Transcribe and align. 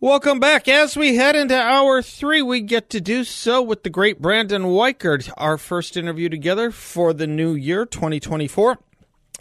Welcome 0.00 0.38
back. 0.38 0.68
As 0.68 0.96
we 0.96 1.16
head 1.16 1.34
into 1.34 1.60
hour 1.60 2.02
three, 2.02 2.40
we 2.40 2.60
get 2.60 2.88
to 2.90 3.00
do 3.00 3.24
so 3.24 3.60
with 3.60 3.82
the 3.82 3.90
great 3.90 4.22
Brandon 4.22 4.62
Weichert, 4.62 5.28
our 5.36 5.58
first 5.58 5.96
interview 5.96 6.28
together 6.28 6.70
for 6.70 7.12
the 7.12 7.26
new 7.26 7.56
year, 7.56 7.84
2024, 7.84 8.78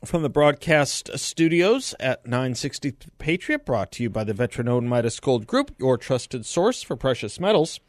from 0.03 0.23
the 0.23 0.29
broadcast 0.29 1.11
studios 1.15 1.93
at 1.99 2.25
960 2.25 2.95
Patriot, 3.19 3.67
brought 3.67 3.91
to 3.91 4.01
you 4.01 4.09
by 4.09 4.23
the 4.23 4.33
veteran 4.33 4.67
owned 4.67 4.89
Midas 4.89 5.19
Gold 5.19 5.45
Group, 5.45 5.75
your 5.77 5.95
trusted 5.95 6.43
source 6.43 6.81
for 6.81 6.95
precious 6.95 7.39
metals. 7.39 7.79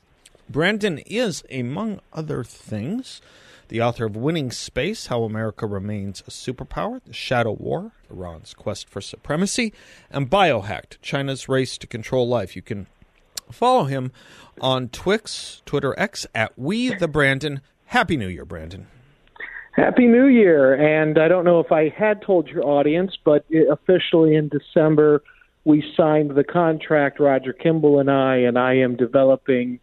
Brandon 0.47 0.99
is, 1.07 1.43
among 1.51 2.01
other 2.13 2.45
things, 2.45 3.23
the 3.69 3.83
author 3.83 4.07
of 4.07 4.17
Winning 4.17 4.51
Space 4.51 5.07
How 5.07 5.25
America 5.25 5.67
Remains 5.67 6.23
a 6.27 6.31
Superpower, 6.31 7.01
The 7.05 7.13
Shadow 7.13 7.53
War, 7.53 7.93
Iran's 8.11 8.55
Quest 8.55 8.89
for 8.89 9.01
Supremacy, 9.01 9.73
and 10.11 10.31
Biohacked 10.31 11.01
China's 11.03 11.49
Race 11.49 11.77
to 11.79 11.87
Control 11.87 12.27
Life. 12.27 12.57
You 12.57 12.63
can 12.63 12.87
follow 13.53 13.85
him 13.85 14.11
on 14.61 14.89
Twix, 14.89 15.63
Twitter 15.67 15.95
X 15.99 16.27
at 16.35 16.59
We 16.59 16.95
the 16.95 17.09
Brandon. 17.09 17.61
Happy 17.87 18.17
New 18.17 18.29
Year, 18.29 18.45
Brandon. 18.45 18.87
Happy 19.73 20.07
New 20.07 20.27
Year. 20.27 20.75
And 20.75 21.19
I 21.19 21.29
don't 21.29 21.45
know 21.45 21.61
if 21.61 21.71
I 21.71 21.91
had 21.91 22.23
told 22.23 22.49
your 22.49 22.65
audience, 22.65 23.17
but 23.25 23.45
officially 23.71 24.35
in 24.35 24.49
December, 24.49 25.23
we 25.65 25.85
signed 25.97 26.31
the 26.31 26.45
contract, 26.45 27.21
Roger 27.21 27.53
Kimball 27.53 28.01
and 28.01 28.11
I, 28.11 28.37
and 28.37 28.59
I 28.59 28.75
am 28.75 28.97
developing 28.97 29.79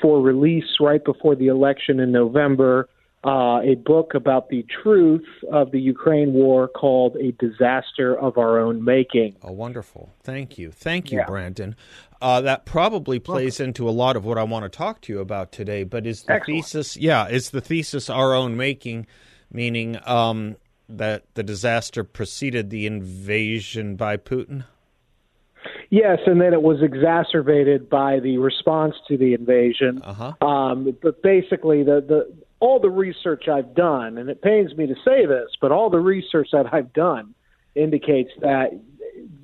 for 0.00 0.20
release 0.20 0.78
right 0.78 1.04
before 1.04 1.34
the 1.34 1.48
election 1.48 2.00
in 2.00 2.12
November 2.12 2.88
uh, 3.24 3.60
a 3.62 3.74
book 3.74 4.14
about 4.14 4.48
the 4.48 4.64
truth 4.82 5.26
of 5.52 5.72
the 5.72 5.80
Ukraine 5.80 6.32
war 6.32 6.68
called 6.68 7.16
A 7.16 7.32
Disaster 7.32 8.18
of 8.18 8.38
Our 8.38 8.58
Own 8.58 8.82
Making. 8.82 9.36
Oh, 9.42 9.52
wonderful. 9.52 10.10
Thank 10.22 10.56
you. 10.56 10.70
Thank 10.70 11.12
you, 11.12 11.18
yeah. 11.18 11.26
Brandon. 11.26 11.76
Uh, 12.22 12.40
that 12.40 12.64
probably 12.64 13.18
plays 13.18 13.60
into 13.60 13.88
a 13.88 13.90
lot 13.90 14.16
of 14.16 14.24
what 14.24 14.38
I 14.38 14.42
want 14.42 14.64
to 14.64 14.68
talk 14.68 15.00
to 15.02 15.12
you 15.12 15.20
about 15.20 15.52
today, 15.52 15.84
but 15.84 16.06
is 16.06 16.22
the 16.22 16.34
Excellent. 16.34 16.64
thesis, 16.64 16.96
yeah, 16.96 17.28
is 17.28 17.50
the 17.50 17.60
thesis 17.60 18.10
our 18.10 18.34
own 18.34 18.56
making, 18.56 19.06
meaning 19.52 19.98
um, 20.06 20.56
that 20.88 21.24
the 21.34 21.42
disaster 21.42 22.04
preceded 22.04 22.70
the 22.70 22.86
invasion 22.86 23.96
by 23.96 24.16
Putin? 24.16 24.64
Yes, 25.90 26.20
and 26.26 26.40
then 26.40 26.52
it 26.52 26.62
was 26.62 26.82
exacerbated 26.82 27.90
by 27.90 28.20
the 28.20 28.38
response 28.38 28.94
to 29.08 29.16
the 29.16 29.34
invasion. 29.34 30.00
Uh-huh. 30.02 30.46
Um, 30.46 30.96
but 31.02 31.22
basically, 31.22 31.82
the, 31.82 32.04
the 32.06 32.32
all 32.60 32.78
the 32.78 32.90
research 32.90 33.48
I've 33.48 33.74
done, 33.74 34.18
and 34.18 34.28
it 34.28 34.42
pains 34.42 34.74
me 34.76 34.86
to 34.86 34.94
say 35.04 35.26
this, 35.26 35.48
but 35.60 35.72
all 35.72 35.90
the 35.90 35.98
research 35.98 36.48
that 36.52 36.72
I've 36.72 36.92
done 36.92 37.34
indicates 37.74 38.30
that 38.40 38.78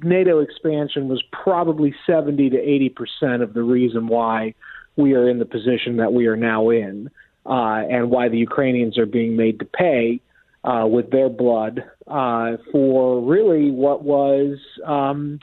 NATO 0.03 0.41
expansion 0.41 1.09
was 1.09 1.23
probably 1.33 1.95
70 2.07 2.51
to 2.51 2.59
80 2.59 2.89
percent 2.91 3.43
of 3.43 3.55
the 3.55 3.63
reason 3.63 4.07
why 4.07 4.55
we 4.97 5.15
are 5.15 5.29
in 5.29 5.39
the 5.39 5.47
position 5.47 5.97
that 5.97 6.13
we 6.13 6.27
are 6.27 6.37
now 6.37 6.69
in, 6.71 7.11
uh, 7.47 7.83
and 7.91 8.11
why 8.11 8.29
the 8.29 8.39
Ukrainians 8.39 8.99
are 8.99 9.07
being 9.07 9.37
made 9.37 9.59
to 9.61 9.65
pay 9.65 10.21
uh, 10.65 10.87
with 10.87 11.11
their 11.11 11.29
blood 11.29 11.85
uh, 12.07 12.57
for 12.71 13.21
really 13.23 13.71
what 13.71 14.03
was. 14.03 14.59
Um, 14.85 15.41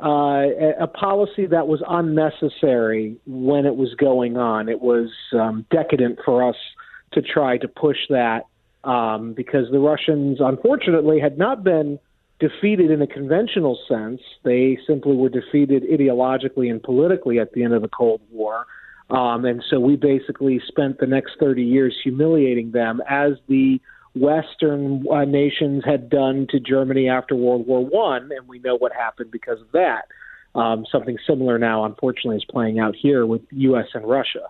uh, 0.00 0.46
a 0.78 0.86
policy 0.86 1.46
that 1.46 1.66
was 1.66 1.82
unnecessary 1.88 3.16
when 3.26 3.66
it 3.66 3.74
was 3.74 3.92
going 3.94 4.36
on. 4.36 4.68
It 4.68 4.80
was 4.80 5.08
um, 5.32 5.66
decadent 5.72 6.20
for 6.24 6.48
us 6.48 6.54
to 7.12 7.22
try 7.22 7.58
to 7.58 7.68
push 7.68 7.98
that 8.10 8.46
um, 8.84 9.32
because 9.34 9.70
the 9.70 9.78
Russians, 9.78 10.38
unfortunately, 10.40 11.20
had 11.20 11.38
not 11.38 11.64
been 11.64 11.98
defeated 12.40 12.90
in 12.90 13.02
a 13.02 13.06
conventional 13.06 13.78
sense. 13.88 14.20
They 14.44 14.78
simply 14.86 15.16
were 15.16 15.28
defeated 15.28 15.82
ideologically 15.84 16.70
and 16.70 16.82
politically 16.82 17.38
at 17.38 17.52
the 17.52 17.64
end 17.64 17.74
of 17.74 17.82
the 17.82 17.88
Cold 17.88 18.20
War. 18.30 18.66
Um, 19.10 19.44
and 19.44 19.64
so 19.68 19.80
we 19.80 19.96
basically 19.96 20.60
spent 20.66 20.98
the 20.98 21.06
next 21.06 21.32
30 21.40 21.62
years 21.62 21.96
humiliating 22.02 22.72
them 22.72 23.00
as 23.08 23.32
the 23.48 23.80
Western 24.14 25.04
uh, 25.10 25.24
nations 25.24 25.82
had 25.84 26.10
done 26.10 26.46
to 26.50 26.60
Germany 26.60 27.08
after 27.08 27.34
World 27.34 27.66
War 27.66 27.84
One, 27.84 28.30
and 28.36 28.48
we 28.48 28.58
know 28.58 28.76
what 28.76 28.92
happened 28.92 29.30
because 29.30 29.60
of 29.60 29.70
that. 29.72 30.08
Um, 30.54 30.86
something 30.90 31.18
similar 31.26 31.58
now, 31.58 31.84
unfortunately, 31.84 32.36
is 32.36 32.44
playing 32.44 32.78
out 32.78 32.96
here 32.96 33.26
with 33.26 33.42
U.S. 33.50 33.86
and 33.94 34.08
Russia. 34.08 34.48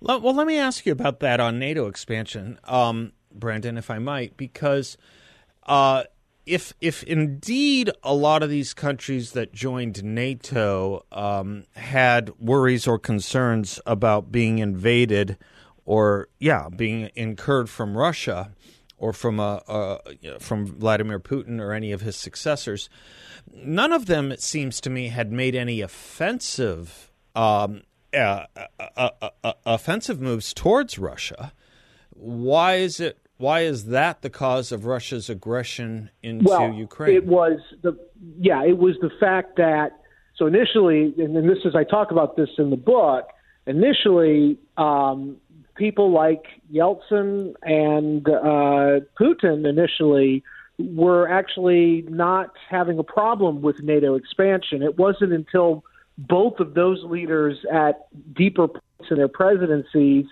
Well, 0.00 0.34
let 0.34 0.46
me 0.46 0.58
ask 0.58 0.86
you 0.86 0.92
about 0.92 1.20
that 1.20 1.40
on 1.40 1.58
NATO 1.58 1.86
expansion, 1.86 2.58
um, 2.64 3.12
Brandon, 3.32 3.76
if 3.76 3.90
I 3.90 3.98
might, 3.98 4.36
because 4.36 4.96
uh, 5.64 6.04
if 6.46 6.72
if 6.80 7.02
indeed 7.02 7.90
a 8.02 8.14
lot 8.14 8.42
of 8.42 8.48
these 8.48 8.74
countries 8.74 9.32
that 9.32 9.52
joined 9.52 10.04
NATO 10.04 11.04
um, 11.10 11.64
had 11.74 12.30
worries 12.38 12.86
or 12.86 12.98
concerns 12.98 13.80
about 13.86 14.30
being 14.30 14.60
invaded, 14.60 15.36
or 15.84 16.28
yeah, 16.38 16.68
being 16.68 17.10
incurred 17.16 17.68
from 17.68 17.96
Russia 17.96 18.52
or 18.98 19.12
from 19.12 19.38
a, 19.40 19.62
uh, 19.68 19.98
from 20.38 20.66
Vladimir 20.66 21.20
Putin 21.20 21.60
or 21.60 21.72
any 21.72 21.92
of 21.92 22.00
his 22.00 22.16
successors, 22.16 22.88
none 23.52 23.92
of 23.92 24.06
them, 24.06 24.32
it 24.32 24.42
seems 24.42 24.80
to 24.80 24.90
me, 24.90 25.08
had 25.08 25.30
made 25.30 25.54
any 25.54 25.80
offensive 25.80 27.12
um, 27.34 27.82
uh, 28.14 28.46
uh, 28.96 29.10
uh, 29.44 29.52
offensive 29.66 30.20
moves 30.20 30.54
towards 30.54 30.98
Russia. 30.98 31.52
Why 32.10 32.76
is 32.76 33.00
it? 33.00 33.18
Why 33.36 33.60
is 33.60 33.86
that 33.86 34.22
the 34.22 34.30
cause 34.30 34.72
of 34.72 34.84
Russia's 34.84 35.30
aggression 35.30 36.10
into 36.22 36.46
well, 36.46 36.72
Ukraine? 36.72 37.14
It 37.16 37.26
was 37.26 37.60
the 37.82 37.96
yeah, 38.38 38.64
it 38.64 38.78
was 38.78 38.96
the 39.00 39.10
fact 39.20 39.56
that 39.56 40.00
so 40.36 40.46
initially, 40.46 41.14
and 41.18 41.36
this 41.48 41.58
is 41.64 41.74
I 41.74 41.84
talk 41.84 42.10
about 42.10 42.36
this 42.36 42.50
in 42.58 42.70
the 42.70 42.76
book. 42.76 43.28
Initially, 43.66 44.58
um, 44.76 45.36
people 45.76 46.10
like 46.10 46.46
Yeltsin 46.72 47.54
and 47.62 48.28
uh, 48.28 49.00
Putin 49.20 49.68
initially 49.68 50.42
were 50.78 51.28
actually 51.28 52.04
not 52.08 52.50
having 52.68 52.98
a 52.98 53.02
problem 53.02 53.62
with 53.62 53.82
NATO 53.82 54.14
expansion. 54.14 54.82
It 54.82 54.96
wasn't 54.96 55.32
until 55.32 55.84
both 56.18 56.58
of 56.58 56.74
those 56.74 57.02
leaders 57.04 57.56
at 57.72 58.08
deeper 58.34 58.66
points 58.66 59.10
in 59.10 59.16
their 59.16 59.28
presidencies 59.28 60.26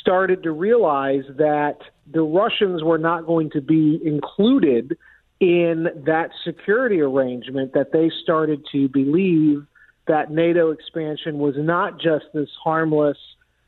started 0.00 0.42
to 0.44 0.52
realize 0.52 1.24
that 1.36 1.78
the 2.12 2.22
Russians 2.22 2.84
were 2.84 2.98
not 2.98 3.26
going 3.26 3.50
to 3.50 3.60
be 3.60 4.00
included 4.04 4.96
in 5.40 5.88
that 6.06 6.30
security 6.44 7.00
arrangement, 7.00 7.72
that 7.74 7.92
they 7.92 8.10
started 8.22 8.64
to 8.70 8.88
believe 8.88 9.66
that 10.06 10.30
NATO 10.30 10.70
expansion 10.70 11.38
was 11.38 11.54
not 11.58 11.98
just 11.98 12.26
this 12.32 12.50
harmless, 12.62 13.18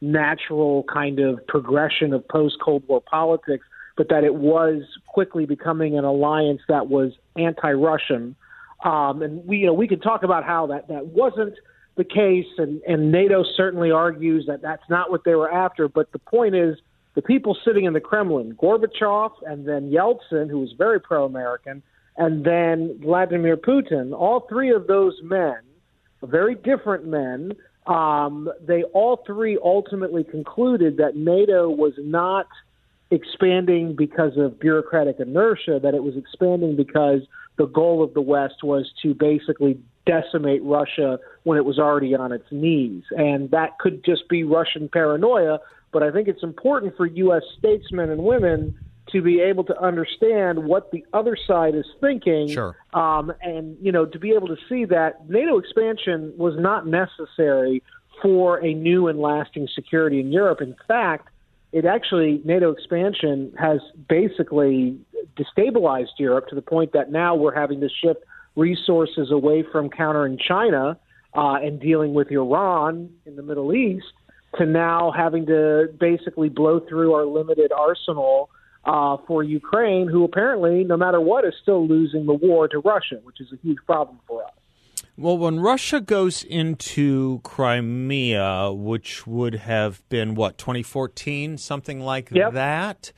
natural 0.01 0.85
kind 0.85 1.19
of 1.19 1.45
progression 1.47 2.13
of 2.13 2.27
post 2.29 2.57
Cold 2.63 2.85
War 2.87 3.01
politics, 3.01 3.65
but 3.97 4.11
that 4.11 4.25
it 4.25 4.35
was 4.35 4.83
quickly 5.07 5.47
becoming 5.47 5.99
an 5.99 6.05
alliance 6.05 6.61
that 6.69 6.89
was 6.89 7.13
anti 7.37 7.73
Russian 7.73 8.37
um, 8.85 9.23
and 9.23 9.47
we, 9.47 9.59
you 9.59 9.67
know, 9.67 9.73
we 9.73 9.89
can 9.89 10.01
talk 10.01 10.23
about 10.23 10.45
how 10.45 10.67
that 10.69 10.89
that 10.89 11.07
wasn't 11.07 11.55
the 11.97 12.05
case, 12.05 12.47
and, 12.59 12.83
and 12.83 13.11
NATO 13.11 13.43
certainly 13.57 13.91
argues 13.91 14.45
that 14.47 14.61
that's 14.61 14.83
not 14.91 15.11
what 15.11 15.25
they 15.25 15.35
were 15.35 15.51
after. 15.51 15.89
But 15.89 16.13
the 16.13 16.19
point 16.19 16.55
is, 16.55 16.77
the 17.15 17.23
people 17.23 17.57
sitting 17.65 17.87
in 17.87 17.95
the 17.95 18.01
Kremlin, 18.01 18.55
Gorbachev, 18.63 19.33
and 19.47 19.67
then 19.67 19.91
Yeltsin, 19.91 20.51
who 20.51 20.61
was 20.61 20.73
very 20.77 21.01
pro-American, 21.01 21.83
and 22.19 22.45
then 22.45 22.99
Vladimir 23.01 23.57
Putin, 23.57 24.13
all 24.13 24.41
three 24.49 24.71
of 24.71 24.87
those 24.87 25.15
men, 25.23 25.57
very 26.23 26.55
different 26.55 27.07
men, 27.07 27.53
um, 27.87 28.51
they 28.67 28.83
all 28.83 29.23
three 29.27 29.59
ultimately 29.63 30.25
concluded 30.25 30.97
that 30.99 31.17
NATO 31.17 31.69
was 31.69 31.93
not 31.99 32.47
expanding 33.11 33.95
because 33.95 34.37
of 34.37 34.59
bureaucratic 34.59 35.21
inertia, 35.21 35.79
that 35.83 35.95
it 35.95 36.03
was 36.03 36.17
expanding 36.17 36.77
because 36.77 37.21
the 37.59 37.67
goal 37.67 38.03
of 38.03 38.15
the 38.15 38.21
West 38.21 38.63
was 38.63 38.91
to 39.03 39.15
basically 39.15 39.79
decimate 40.05 40.63
Russia 40.63 41.19
when 41.43 41.59
it 41.59 41.65
was 41.65 41.79
already 41.79 42.15
on 42.15 42.33
its 42.33 42.47
knees. 42.51 43.03
And 43.17 43.51
that 43.51 43.79
could 43.79 44.05
just 44.05 44.29
be 44.29 44.45
Russian 44.45 44.89
paranoia, 44.89 45.59
but 45.93 46.03
I 46.03 46.11
think 46.11 46.29
it's 46.29 46.43
important 46.43 46.97
for 46.97 47.07
U.S. 47.07 47.43
statesmen 47.59 48.11
and 48.11 48.23
women 48.23 48.75
to 49.13 49.23
be 49.23 49.41
able 49.41 49.65
to 49.65 49.81
understand 49.81 50.65
what 50.65 50.91
the 50.91 51.05
other 51.13 51.37
side 51.47 51.75
is 51.75 51.87
thinking, 52.01 52.49
Sure. 52.49 52.77
um, 52.93 53.33
and 53.41 53.77
you 53.81 53.93
know 53.93 54.05
to 54.05 54.19
be 54.19 54.33
able 54.33 54.49
to 54.49 54.57
see 54.69 54.85
that 54.85 55.29
NATO 55.29 55.59
expansion 55.59 56.33
was 56.37 56.55
not 56.59 56.87
necessary 56.87 57.83
for 58.21 58.65
a 58.65 58.75
new 58.75 59.07
and 59.09 59.21
lasting 59.21 59.69
security 59.75 60.19
in 60.21 60.33
Europe. 60.33 60.61
In 60.61 60.75
fact, 60.89 61.29
it 61.77 61.85
actually 61.85 62.41
NATO 62.43 62.71
expansion 62.71 63.53
has 63.59 63.81
basically 64.09 64.99
destabilized 65.39 66.17
Europe 66.19 66.49
to 66.49 66.55
the 66.55 66.63
point 66.63 66.95
that 66.95 67.13
now 67.13 67.35
we're 67.35 67.55
having 67.55 67.81
to 67.81 67.89
shift 68.03 68.21
resources 68.57 69.31
away 69.31 69.63
from 69.71 69.91
countering 69.91 70.39
China 70.39 70.99
uh, 71.35 71.57
and 71.63 71.79
dealing 71.79 72.15
with 72.15 72.31
Iran 72.31 73.11
in 73.27 73.37
the 73.37 73.43
Middle 73.43 73.75
East 73.75 74.07
to 74.57 74.65
now 74.65 75.13
having 75.15 75.45
to 75.47 75.89
basically 76.01 76.49
blow 76.49 76.81
through 76.81 77.13
our 77.13 77.27
limited 77.27 77.73
arsenal 77.73 78.49
uh, 78.87 79.19
for 79.27 79.43
Ukraine, 79.43 80.09
who 80.09 80.25
apparently, 80.25 80.83
no 80.83 80.97
matter 80.97 81.21
what, 81.21 81.45
is 81.45 81.53
still 81.61 81.87
losing 81.87 82.25
the 82.25 82.33
war 82.33 82.69
to 82.69 82.79
Russia, 82.79 83.17
which 83.25 83.39
is 83.39 83.49
a 83.53 83.57
huge 83.63 83.79
problem 83.85 84.19
for 84.27 84.45
us. 84.45 84.53
Well, 85.17 85.39
when 85.39 85.61
Russia 85.61 86.01
goes 86.01 86.43
into 86.43 87.41
Crimea, 87.43 88.73
which 88.73 89.27
would 89.27 89.55
have 89.55 90.07
been 90.09 90.35
what 90.35 90.59
2014, 90.59 91.59
something 91.59 92.01
like 92.01 92.31
Yep. 92.31 92.53
that. 92.53 93.13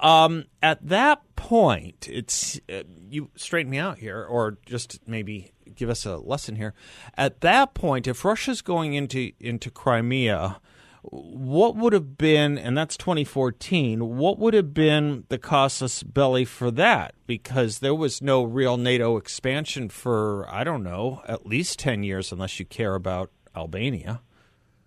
Um, 0.00 0.44
at 0.62 0.86
that 0.88 1.22
point, 1.36 2.08
it's 2.10 2.60
uh, 2.72 2.84
you 3.10 3.30
straighten 3.36 3.70
me 3.70 3.78
out 3.78 3.98
here, 3.98 4.24
or 4.24 4.58
just 4.64 5.00
maybe 5.08 5.50
give 5.74 5.90
us 5.90 6.06
a 6.06 6.16
lesson 6.18 6.56
here. 6.56 6.72
At 7.16 7.40
that 7.40 7.74
point, 7.74 8.06
if 8.06 8.24
Russia's 8.24 8.62
going 8.62 8.94
into 8.94 9.32
into 9.40 9.70
Crimea, 9.70 10.60
what 11.10 11.76
would 11.76 11.92
have 11.92 12.18
been, 12.18 12.58
and 12.58 12.76
that's 12.76 12.96
2014, 12.96 14.16
what 14.16 14.38
would 14.38 14.54
have 14.54 14.74
been 14.74 15.24
the 15.28 15.38
casus 15.38 16.02
belli 16.02 16.44
for 16.44 16.70
that? 16.72 17.14
Because 17.26 17.78
there 17.78 17.94
was 17.94 18.20
no 18.20 18.42
real 18.42 18.76
NATO 18.76 19.16
expansion 19.16 19.88
for, 19.88 20.46
I 20.50 20.64
don't 20.64 20.82
know, 20.82 21.22
at 21.26 21.46
least 21.46 21.78
10 21.78 22.02
years, 22.02 22.32
unless 22.32 22.58
you 22.58 22.66
care 22.66 22.94
about 22.94 23.30
Albania. 23.56 24.20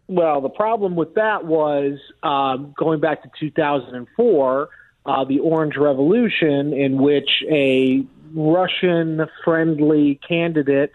Well, 0.08 0.42
the 0.42 0.50
problem 0.50 0.96
with 0.96 1.16
that 1.16 1.46
was 1.46 1.98
um, 2.22 2.74
going 2.78 3.00
back 3.00 3.24
to 3.24 3.30
2004, 3.40 4.70
uh, 5.06 5.26
the 5.26 5.40
Orange 5.40 5.78
Revolution, 5.78 6.74
in 6.74 7.02
which 7.02 7.30
a 7.50 8.06
Russian 8.34 9.26
friendly 9.44 10.20
candidate 10.28 10.92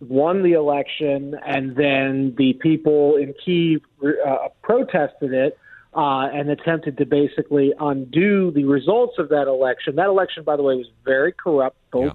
won 0.00 0.42
the 0.42 0.52
election, 0.52 1.34
and 1.46 1.76
then 1.76 2.34
the 2.38 2.54
people 2.54 3.16
in 3.16 3.34
Kiev 3.44 3.82
uh, 4.02 4.48
protested 4.62 5.32
it 5.32 5.58
uh, 5.94 6.28
and 6.32 6.48
attempted 6.50 6.96
to 6.98 7.06
basically 7.06 7.72
undo 7.78 8.50
the 8.52 8.64
results 8.64 9.18
of 9.18 9.28
that 9.28 9.46
election. 9.46 9.96
That 9.96 10.08
election, 10.08 10.44
by 10.44 10.56
the 10.56 10.62
way, 10.62 10.76
was 10.76 10.86
very 11.04 11.32
corrupt. 11.32 11.76
Both 11.90 12.04
Yeah. 12.04 12.12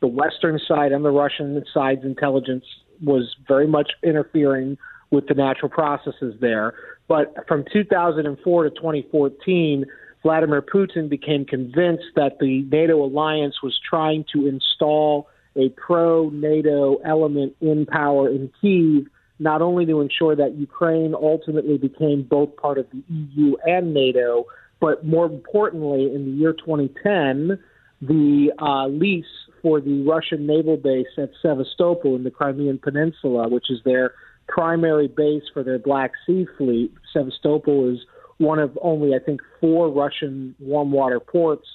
the 0.00 0.08
Western 0.08 0.58
side 0.66 0.92
and 0.92 1.04
the 1.04 1.10
Russian 1.10 1.64
side's 1.72 2.04
intelligence 2.04 2.64
was 3.04 3.36
very 3.46 3.66
much 3.66 3.92
interfering 4.02 4.78
with 5.10 5.26
the 5.28 5.34
natural 5.34 5.68
processes 5.68 6.34
there. 6.40 6.74
But 7.06 7.46
from 7.46 7.64
2004 7.72 8.64
to 8.64 8.70
2014, 8.70 9.86
Vladimir 10.22 10.62
Putin 10.62 11.08
became 11.08 11.44
convinced 11.44 12.04
that 12.16 12.38
the 12.40 12.62
NATO 12.70 13.02
alliance 13.04 13.62
was 13.62 13.78
trying 13.88 14.24
to 14.34 14.46
install 14.46 15.28
a 15.58 15.68
pro 15.70 16.30
NATO 16.30 16.96
element 17.04 17.56
in 17.60 17.84
power 17.86 18.28
in 18.28 18.50
Kiev, 18.60 19.06
not 19.38 19.60
only 19.60 19.84
to 19.86 20.00
ensure 20.00 20.34
that 20.36 20.54
Ukraine 20.56 21.14
ultimately 21.14 21.78
became 21.78 22.22
both 22.22 22.56
part 22.56 22.78
of 22.78 22.86
the 22.90 23.02
EU 23.08 23.56
and 23.64 23.92
NATO, 23.92 24.46
but 24.80 25.04
more 25.04 25.26
importantly, 25.26 26.12
in 26.14 26.24
the 26.24 26.30
year 26.30 26.52
2010, 26.52 27.58
the 28.00 28.52
uh, 28.58 28.86
lease 28.86 29.24
for 29.60 29.80
the 29.80 30.02
Russian 30.02 30.46
naval 30.46 30.76
base 30.76 31.06
at 31.16 31.30
Sevastopol 31.42 32.14
in 32.14 32.22
the 32.22 32.30
Crimean 32.30 32.78
Peninsula, 32.78 33.48
which 33.48 33.70
is 33.70 33.80
their 33.84 34.14
primary 34.46 35.08
base 35.08 35.42
for 35.52 35.64
their 35.64 35.78
Black 35.78 36.12
Sea 36.26 36.46
fleet. 36.56 36.92
Sevastopol 37.12 37.92
is 37.92 37.98
one 38.38 38.60
of 38.60 38.78
only, 38.80 39.14
I 39.14 39.18
think, 39.18 39.40
four 39.60 39.90
Russian 39.90 40.54
warm 40.60 40.92
water 40.92 41.18
ports. 41.18 41.66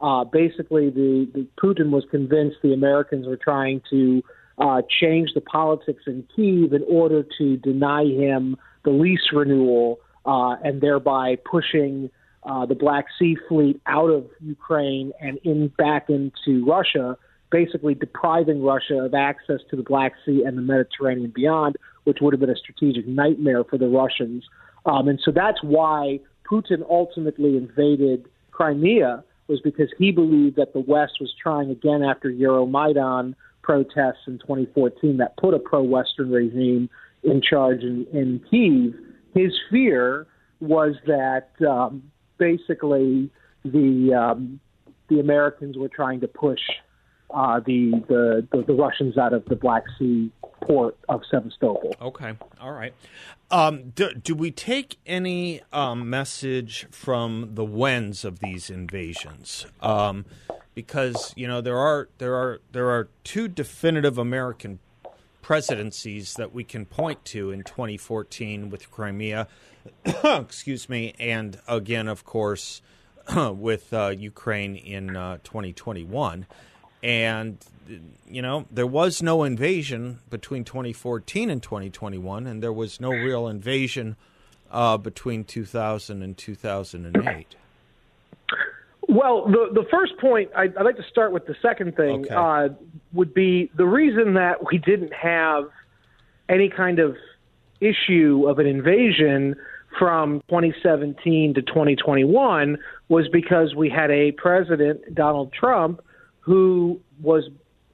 Uh, 0.00 0.24
basically, 0.24 0.90
the, 0.90 1.28
the 1.34 1.46
Putin 1.60 1.90
was 1.90 2.04
convinced 2.10 2.58
the 2.62 2.72
Americans 2.72 3.26
were 3.26 3.36
trying 3.36 3.82
to 3.90 4.22
uh, 4.58 4.82
change 5.00 5.30
the 5.34 5.40
politics 5.40 6.02
in 6.06 6.24
Kiev 6.34 6.72
in 6.72 6.84
order 6.88 7.24
to 7.38 7.56
deny 7.56 8.04
him 8.04 8.56
the 8.84 8.90
lease 8.90 9.32
renewal 9.32 9.98
uh, 10.24 10.56
and 10.62 10.80
thereby 10.80 11.36
pushing 11.50 12.10
uh, 12.44 12.66
the 12.66 12.74
Black 12.74 13.06
Sea 13.18 13.36
fleet 13.48 13.80
out 13.86 14.08
of 14.08 14.26
Ukraine 14.40 15.12
and 15.20 15.38
in 15.44 15.68
back 15.68 16.08
into 16.08 16.64
Russia, 16.64 17.16
basically 17.50 17.94
depriving 17.94 18.62
Russia 18.62 18.98
of 19.04 19.14
access 19.14 19.60
to 19.70 19.76
the 19.76 19.82
Black 19.82 20.12
Sea 20.24 20.44
and 20.44 20.56
the 20.56 20.62
Mediterranean 20.62 21.32
beyond, 21.34 21.76
which 22.04 22.18
would 22.20 22.32
have 22.32 22.40
been 22.40 22.50
a 22.50 22.56
strategic 22.56 23.06
nightmare 23.06 23.64
for 23.64 23.78
the 23.78 23.88
Russians. 23.88 24.44
Um, 24.86 25.08
and 25.08 25.20
so 25.24 25.30
that's 25.30 25.62
why 25.62 26.20
Putin 26.50 26.82
ultimately 26.88 27.56
invaded 27.56 28.28
Crimea 28.50 29.24
was 29.48 29.60
because 29.60 29.88
he 29.98 30.12
believed 30.12 30.56
that 30.56 30.72
the 30.72 30.80
West 30.80 31.14
was 31.20 31.32
trying 31.40 31.70
again 31.70 32.02
after 32.02 32.30
Euromaidan 32.30 33.34
protests 33.62 34.26
in 34.26 34.38
2014 34.38 35.16
that 35.18 35.36
put 35.36 35.54
a 35.54 35.58
pro-Western 35.58 36.30
regime 36.30 36.88
in 37.22 37.42
charge 37.42 37.82
in, 37.82 38.06
in 38.12 38.40
Kiev. 38.50 38.94
His 39.34 39.52
fear 39.70 40.26
was 40.60 40.94
that 41.06 41.50
um, 41.66 42.02
basically 42.38 43.30
the 43.64 44.14
um, 44.14 44.60
the 45.08 45.20
Americans 45.20 45.76
were 45.76 45.88
trying 45.88 46.20
to 46.20 46.28
push 46.28 46.60
uh, 47.30 47.60
the, 47.60 47.90
the, 48.08 48.46
the 48.52 48.62
the 48.62 48.72
Russians 48.72 49.18
out 49.18 49.32
of 49.32 49.44
the 49.46 49.56
Black 49.56 49.84
Sea 49.98 50.30
port 50.62 50.96
of 51.08 51.22
Sevastopol. 51.30 51.94
Okay, 52.00 52.34
all 52.60 52.72
right. 52.72 52.94
Um, 53.50 53.90
do, 53.90 54.12
do 54.12 54.34
we 54.34 54.50
take 54.50 54.98
any 55.06 55.62
um, 55.72 56.10
message 56.10 56.86
from 56.90 57.50
the 57.54 57.64
whens 57.64 58.24
of 58.24 58.40
these 58.40 58.70
invasions? 58.70 59.66
Um, 59.80 60.26
because 60.74 61.32
you 61.36 61.48
know 61.48 61.60
there 61.60 61.78
are 61.78 62.08
there 62.18 62.34
are 62.34 62.60
there 62.72 62.88
are 62.88 63.08
two 63.24 63.48
definitive 63.48 64.16
American 64.16 64.78
presidencies 65.42 66.34
that 66.34 66.52
we 66.52 66.62
can 66.62 66.84
point 66.84 67.24
to 67.24 67.50
in 67.50 67.62
2014 67.62 68.68
with 68.68 68.90
Crimea, 68.90 69.48
excuse 70.24 70.88
me, 70.88 71.14
and 71.18 71.58
again, 71.66 72.06
of 72.06 72.24
course, 72.24 72.82
with 73.36 73.92
uh, 73.92 74.08
Ukraine 74.08 74.76
in 74.76 75.16
uh, 75.16 75.38
2021. 75.44 76.46
And, 77.02 77.58
you 78.28 78.42
know, 78.42 78.66
there 78.70 78.86
was 78.86 79.22
no 79.22 79.44
invasion 79.44 80.18
between 80.30 80.64
2014 80.64 81.50
and 81.50 81.62
2021, 81.62 82.46
and 82.46 82.62
there 82.62 82.72
was 82.72 83.00
no 83.00 83.10
real 83.10 83.48
invasion 83.48 84.16
uh, 84.70 84.96
between 84.96 85.44
2000 85.44 86.22
and 86.22 86.36
2008. 86.36 87.54
Well, 89.10 89.46
the 89.46 89.70
the 89.72 89.86
first 89.90 90.18
point 90.18 90.50
I'd, 90.54 90.76
I'd 90.76 90.84
like 90.84 90.96
to 90.96 91.02
start 91.10 91.32
with 91.32 91.46
the 91.46 91.56
second 91.62 91.96
thing 91.96 92.26
Okay. 92.26 92.34
uh, 92.34 92.68
would 93.14 93.32
be 93.32 93.70
the 93.74 93.86
reason 93.86 94.34
that 94.34 94.66
we 94.70 94.76
didn't 94.76 95.14
have 95.14 95.64
any 96.50 96.68
kind 96.68 96.98
of 96.98 97.16
issue 97.80 98.44
of 98.46 98.58
an 98.58 98.66
invasion 98.66 99.56
from 99.98 100.42
2017 100.50 101.54
to 101.54 101.62
2021 101.62 102.76
was 103.08 103.26
because 103.28 103.74
we 103.74 103.88
had 103.88 104.10
a 104.10 104.32
president 104.32 105.14
Donald 105.14 105.54
Trump 105.54 106.02
who 106.48 106.98
was 107.20 107.44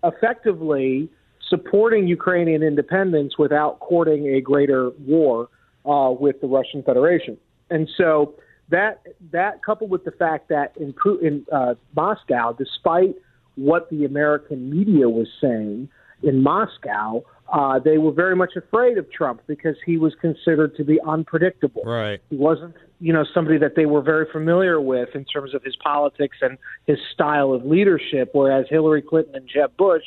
effectively 0.04 1.08
supporting 1.50 2.06
Ukrainian 2.06 2.62
independence 2.62 3.32
without 3.37 3.80
courting 3.80 4.28
a 4.28 4.40
greater 4.40 4.90
war 5.06 5.49
uh, 5.84 6.11
with 6.25 6.40
the 6.40 6.46
Russian 6.46 6.82
Federation, 6.82 7.37
and 7.68 7.88
so 7.99 8.34
that 8.70 9.02
that 9.32 9.62
coupled 9.64 9.90
with 9.90 10.04
the 10.04 10.12
fact 10.12 10.49
that 10.49 10.68
in, 10.76 10.94
in 11.20 11.44
uh, 11.52 11.75
Moscow, 11.96 12.52
despite 12.52 13.16
what 13.56 13.90
the 13.90 14.04
American 14.04 14.70
media 14.70 15.08
was 15.08 15.28
saying 15.40 15.88
in 16.23 16.42
Moscow, 16.42 17.25
uh, 17.53 17.79
they 17.79 17.99
were 17.99 18.13
very 18.13 18.35
much 18.35 18.53
afraid 18.57 18.99
of 18.99 19.11
Trump 19.13 19.43
because 19.47 19.77
he 19.85 19.97
was 19.97 20.15
considered 20.21 20.75
to 20.77 20.85
be 20.85 20.99
unpredictable. 21.07 21.83
Right. 21.85 22.21
He 22.31 22.37
wasn't, 22.37 22.75
you 23.01 23.13
know, 23.13 23.25
somebody 23.35 23.59
that 23.59 23.77
they 23.77 23.87
were 23.87 24.01
very 24.01 24.27
familiar 24.31 24.81
with 24.81 25.11
in 25.15 25.25
terms 25.25 25.55
of 25.55 25.63
his 25.63 25.77
politics 25.77 26.39
and 26.41 26.57
his 26.87 26.99
style 27.13 27.53
of 27.53 27.65
leadership. 27.65 28.31
Whereas 28.33 28.67
Hillary 28.71 29.03
Clinton 29.03 29.37
and 29.37 29.49
Jeb 29.49 29.77
Bush, 29.77 30.05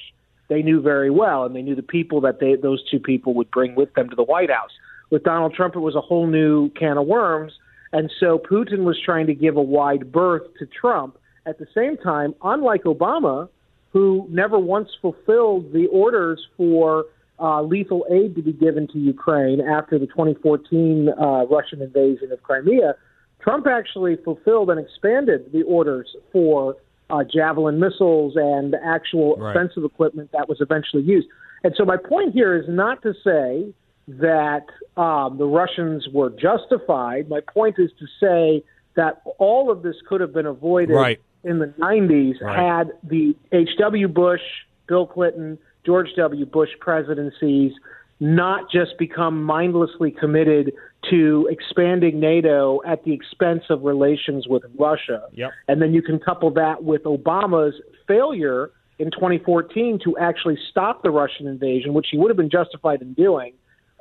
they 0.49 0.61
knew 0.61 0.81
very 0.81 1.09
well, 1.09 1.45
and 1.45 1.55
they 1.55 1.61
knew 1.61 1.75
the 1.75 1.83
people 1.83 2.21
that 2.21 2.39
they 2.39 2.55
those 2.55 2.83
two 2.89 2.99
people 2.99 3.33
would 3.35 3.51
bring 3.51 3.75
with 3.75 3.93
them 3.93 4.09
to 4.09 4.15
the 4.15 4.23
White 4.23 4.49
House. 4.49 4.71
With 5.09 5.23
Donald 5.23 5.53
Trump, 5.53 5.75
it 5.75 5.79
was 5.79 5.95
a 5.95 6.01
whole 6.01 6.27
new 6.27 6.69
can 6.71 6.97
of 6.97 7.05
worms, 7.05 7.53
and 7.93 8.11
so 8.19 8.39
Putin 8.39 8.83
was 8.83 8.97
trying 9.03 9.27
to 9.27 9.33
give 9.33 9.57
a 9.57 9.61
wide 9.61 10.11
berth 10.11 10.43
to 10.59 10.65
Trump. 10.65 11.17
At 11.45 11.59
the 11.59 11.67
same 11.73 11.95
time, 11.97 12.35
unlike 12.43 12.83
Obama, 12.83 13.47
who 13.93 14.27
never 14.29 14.59
once 14.59 14.89
fulfilled 15.01 15.71
the 15.71 15.87
orders 15.87 16.45
for 16.57 17.05
uh, 17.39 17.61
lethal 17.61 18.05
aid 18.11 18.35
to 18.35 18.41
be 18.41 18.53
given 18.53 18.87
to 18.87 18.97
Ukraine 18.99 19.61
after 19.61 19.99
the 19.99 20.07
2014 20.07 21.09
uh, 21.09 21.45
Russian 21.45 21.81
invasion 21.81 22.31
of 22.31 22.41
Crimea, 22.43 22.95
Trump 23.41 23.67
actually 23.67 24.15
fulfilled 24.23 24.69
and 24.69 24.79
expanded 24.79 25.51
the 25.53 25.63
orders 25.63 26.07
for 26.31 26.75
uh, 27.09 27.23
Javelin 27.23 27.79
missiles 27.79 28.33
and 28.35 28.75
actual 28.83 29.35
Right. 29.37 29.55
offensive 29.55 29.83
equipment 29.83 30.31
that 30.33 30.49
was 30.49 30.59
eventually 30.61 31.03
used. 31.03 31.27
And 31.63 31.73
so 31.77 31.85
my 31.85 31.97
point 31.97 32.33
here 32.33 32.55
is 32.55 32.65
not 32.67 33.01
to 33.03 33.13
say 33.23 33.73
that 34.07 34.65
um, 34.95 35.37
the 35.37 35.45
Russians 35.45 36.07
were 36.13 36.29
justified. 36.31 37.29
My 37.29 37.41
point 37.41 37.75
is 37.77 37.91
to 37.99 38.05
say 38.19 38.63
that 38.95 39.21
all 39.37 39.69
of 39.71 39.83
this 39.83 39.95
could 40.07 40.21
have 40.21 40.33
been 40.33 40.45
avoided 40.45 40.93
Right. 40.95 41.19
in 41.43 41.59
the 41.59 41.67
90s 41.77 42.41
Right. 42.41 42.57
had 42.57 42.91
the 43.03 43.35
H.W. 43.51 44.07
Bush, 44.07 44.41
Bill 44.87 45.05
Clinton, 45.05 45.57
George 45.87 46.09
W. 46.17 46.45
Bush 46.45 46.69
presidencies 46.81 47.71
not 48.19 48.69
just 48.69 48.97
become 48.99 49.41
mindlessly 49.41 50.11
committed 50.11 50.73
to 51.09 51.47
expanding 51.49 52.19
NATO 52.19 52.81
at 52.85 53.05
the 53.05 53.13
expense 53.13 53.63
of 53.69 53.83
relations 53.83 54.47
with 54.49 54.63
Russia. 54.77 55.23
Yep. 55.31 55.51
And 55.69 55.81
then 55.81 55.93
you 55.93 56.01
can 56.01 56.19
couple 56.19 56.51
that 56.55 56.83
with 56.83 57.03
Obama's 57.03 57.75
failure 58.05 58.71
in 58.99 59.11
2014 59.11 59.99
to 60.03 60.17
actually 60.17 60.57
stop 60.69 61.03
the 61.03 61.09
Russian 61.09 61.47
invasion, 61.47 61.93
which 61.93 62.07
he 62.11 62.17
would 62.17 62.29
have 62.29 62.37
been 62.37 62.49
justified 62.49 63.01
in 63.01 63.13
doing. 63.13 63.53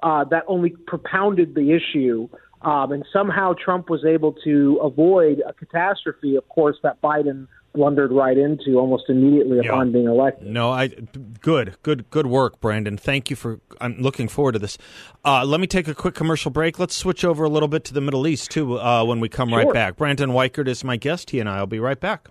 Uh, 0.02 0.24
that 0.24 0.42
only 0.48 0.70
propounded 0.88 1.54
the 1.54 1.72
issue. 1.72 2.28
Um, 2.62 2.90
and 2.90 3.04
somehow 3.12 3.52
Trump 3.52 3.88
was 3.88 4.04
able 4.04 4.32
to 4.44 4.80
avoid 4.82 5.40
a 5.46 5.52
catastrophe, 5.52 6.34
of 6.34 6.48
course, 6.48 6.78
that 6.82 7.00
Biden 7.00 7.46
blundered 7.76 8.10
right 8.10 8.36
into 8.36 8.76
almost 8.78 9.04
immediately 9.08 9.60
Yeah. 9.62 9.70
upon 9.70 9.92
being 9.92 10.06
elected. 10.06 10.48
No, 10.48 10.72
I 10.72 10.88
good, 11.40 11.76
good, 11.84 12.10
good 12.10 12.26
work, 12.26 12.60
Brandon. 12.60 12.96
Thank 12.96 13.30
you 13.30 13.36
for. 13.36 13.60
I'm 13.80 13.96
looking 14.00 14.26
forward 14.26 14.52
to 14.52 14.58
this. 14.58 14.76
Uh, 15.24 15.44
let 15.44 15.60
me 15.60 15.68
take 15.68 15.86
a 15.86 15.94
quick 15.94 16.14
commercial 16.16 16.50
break. 16.50 16.80
Let's 16.80 16.96
switch 16.96 17.24
over 17.24 17.44
a 17.44 17.48
little 17.48 17.68
bit 17.68 17.84
to 17.84 17.94
the 17.94 18.00
Middle 18.00 18.26
East 18.26 18.50
too. 18.50 18.80
Uh, 18.80 19.04
when 19.04 19.20
we 19.20 19.28
come 19.28 19.54
right 19.54 19.72
back, 19.72 19.96
Brandon 19.96 20.30
Weichert 20.30 20.66
is 20.66 20.82
my 20.82 20.96
guest. 20.96 21.30
He 21.30 21.38
and 21.38 21.48
I 21.48 21.60
will 21.60 21.68
be 21.68 21.78
right 21.78 22.00
back. 22.00 22.28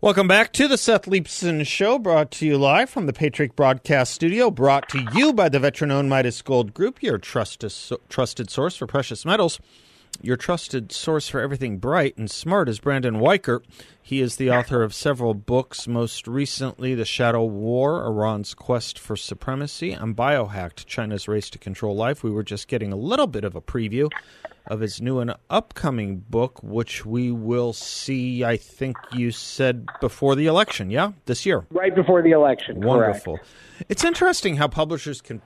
Welcome 0.00 0.26
back 0.26 0.52
to 0.54 0.66
the 0.66 0.76
Seth 0.76 1.04
Leibsohn 1.06 1.64
Show, 1.64 1.96
brought 1.96 2.32
to 2.32 2.46
you 2.46 2.58
live 2.58 2.90
from 2.90 3.06
the 3.06 3.12
Patriot 3.12 3.54
Broadcast 3.54 4.12
Studio, 4.12 4.50
brought 4.50 4.88
to 4.88 5.06
you 5.14 5.32
by 5.32 5.48
the 5.48 5.60
veteran-owned 5.60 6.10
Midas 6.10 6.42
Gold 6.42 6.74
Group, 6.74 7.04
your 7.04 7.18
trusted 7.18 7.72
trusted 8.08 8.50
source 8.50 8.74
for 8.76 8.88
precious 8.88 9.24
metals. 9.24 9.60
Your 10.24 10.36
trusted 10.36 10.92
source 10.92 11.28
for 11.28 11.40
everything 11.40 11.78
bright 11.78 12.16
and 12.16 12.30
smart 12.30 12.68
is 12.68 12.78
Brandon 12.78 13.16
Weichert. 13.16 13.64
He 14.00 14.20
is 14.20 14.36
the 14.36 14.52
author 14.52 14.84
of 14.84 14.94
several 14.94 15.34
books, 15.34 15.88
most 15.88 16.28
recently 16.28 16.94
The 16.94 17.04
Shadow 17.04 17.44
War, 17.44 18.06
Iran's 18.06 18.54
Quest 18.54 19.00
for 19.00 19.16
Supremacy, 19.16 19.90
and 19.90 20.14
Biohacked, 20.14 20.86
China's 20.86 21.26
Race 21.26 21.50
to 21.50 21.58
Control 21.58 21.96
Life. 21.96 22.22
We 22.22 22.30
were 22.30 22.44
just 22.44 22.68
getting 22.68 22.92
a 22.92 22.96
little 22.96 23.26
bit 23.26 23.42
of 23.42 23.56
a 23.56 23.60
preview 23.60 24.08
of 24.68 24.78
his 24.78 25.02
new 25.02 25.18
and 25.18 25.34
upcoming 25.50 26.18
book, 26.18 26.62
which 26.62 27.04
we 27.04 27.32
will 27.32 27.72
see, 27.72 28.44
I 28.44 28.58
think 28.58 28.96
you 29.12 29.32
said, 29.32 29.88
before 30.00 30.36
the 30.36 30.46
election, 30.46 30.88
yeah? 30.92 31.12
This 31.26 31.44
year. 31.44 31.66
Right 31.70 31.92
before 31.96 32.22
the 32.22 32.30
election. 32.30 32.80
correct. 32.80 32.86
Wonderful. 32.86 33.40
It's 33.88 34.04
interesting 34.04 34.58
how 34.58 34.68
publishers 34.68 35.20
can 35.20 35.42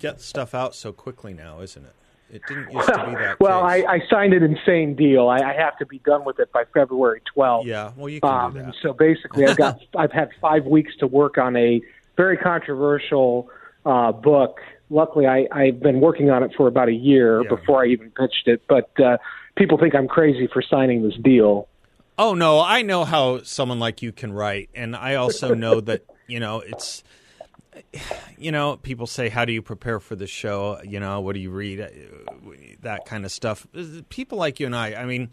get 0.00 0.20
stuff 0.20 0.54
out 0.54 0.74
so 0.74 0.92
quickly 0.92 1.32
now, 1.32 1.60
isn't 1.60 1.82
it? 1.82 1.94
It 2.30 2.42
didn't 2.46 2.70
used 2.72 2.86
to 2.88 3.06
be 3.06 3.14
that 3.14 3.40
Well, 3.40 3.62
I. 3.64 3.84
I 3.88 4.00
signed 4.10 4.34
an 4.34 4.42
insane 4.42 4.94
deal. 4.94 5.28
I, 5.28 5.38
I 5.38 5.54
have 5.54 5.78
to 5.78 5.86
be 5.86 5.98
done 6.00 6.24
with 6.24 6.38
it 6.38 6.52
by 6.52 6.64
February 6.74 7.22
12th. 7.36 7.64
yeah, 7.64 7.92
well, 7.96 8.08
you 8.08 8.20
can 8.20 8.30
Um, 8.30 8.52
do 8.52 8.58
that. 8.62 8.74
so 8.82 8.92
basically, 8.92 9.46
I've 9.46 9.56
got 9.56 9.80
I've 9.96 10.12
had 10.12 10.30
five 10.40 10.64
weeks 10.66 10.94
to 11.00 11.06
work 11.06 11.38
on 11.38 11.56
a 11.56 11.80
very 12.16 12.36
controversial 12.36 13.50
uh, 13.86 14.12
book. 14.12 14.60
Luckily, 14.90 15.26
I, 15.26 15.46
I've 15.52 15.80
been 15.80 16.00
working 16.00 16.30
on 16.30 16.42
it 16.42 16.52
for 16.56 16.66
about 16.68 16.88
a 16.88 16.92
year 16.94 17.42
Yeah. 17.42 17.48
before 17.48 17.82
I 17.82 17.86
even 17.88 18.10
pitched 18.10 18.46
it. 18.46 18.62
But 18.68 18.90
uh, 19.00 19.18
people 19.56 19.78
think 19.78 19.94
I'm 19.94 20.08
crazy 20.08 20.46
for 20.52 20.62
signing 20.62 21.02
this 21.02 21.16
deal. 21.22 21.68
Oh 22.18 22.34
no, 22.34 22.60
I 22.60 22.82
know 22.82 23.04
how 23.04 23.42
someone 23.42 23.78
like 23.78 24.02
you 24.02 24.12
can 24.12 24.32
write, 24.32 24.70
and 24.74 24.96
I 24.96 25.14
also 25.14 25.54
know 25.54 25.80
that 25.82 26.04
you 26.26 26.40
know 26.40 26.60
it's. 26.60 27.02
You 28.38 28.52
know, 28.52 28.76
people 28.76 29.06
say, 29.06 29.28
"How 29.28 29.44
do 29.44 29.52
you 29.52 29.62
prepare 29.62 29.98
for 30.00 30.14
the 30.14 30.26
show?" 30.26 30.80
You 30.84 31.00
know, 31.00 31.20
what 31.20 31.34
do 31.34 31.40
you 31.40 31.50
read? 31.50 31.78
That 32.82 33.04
kind 33.04 33.24
of 33.24 33.32
stuff. 33.32 33.66
People 34.08 34.38
like 34.38 34.60
you 34.60 34.66
and 34.66 34.76
I. 34.76 34.94
I 34.94 35.04
mean, 35.06 35.30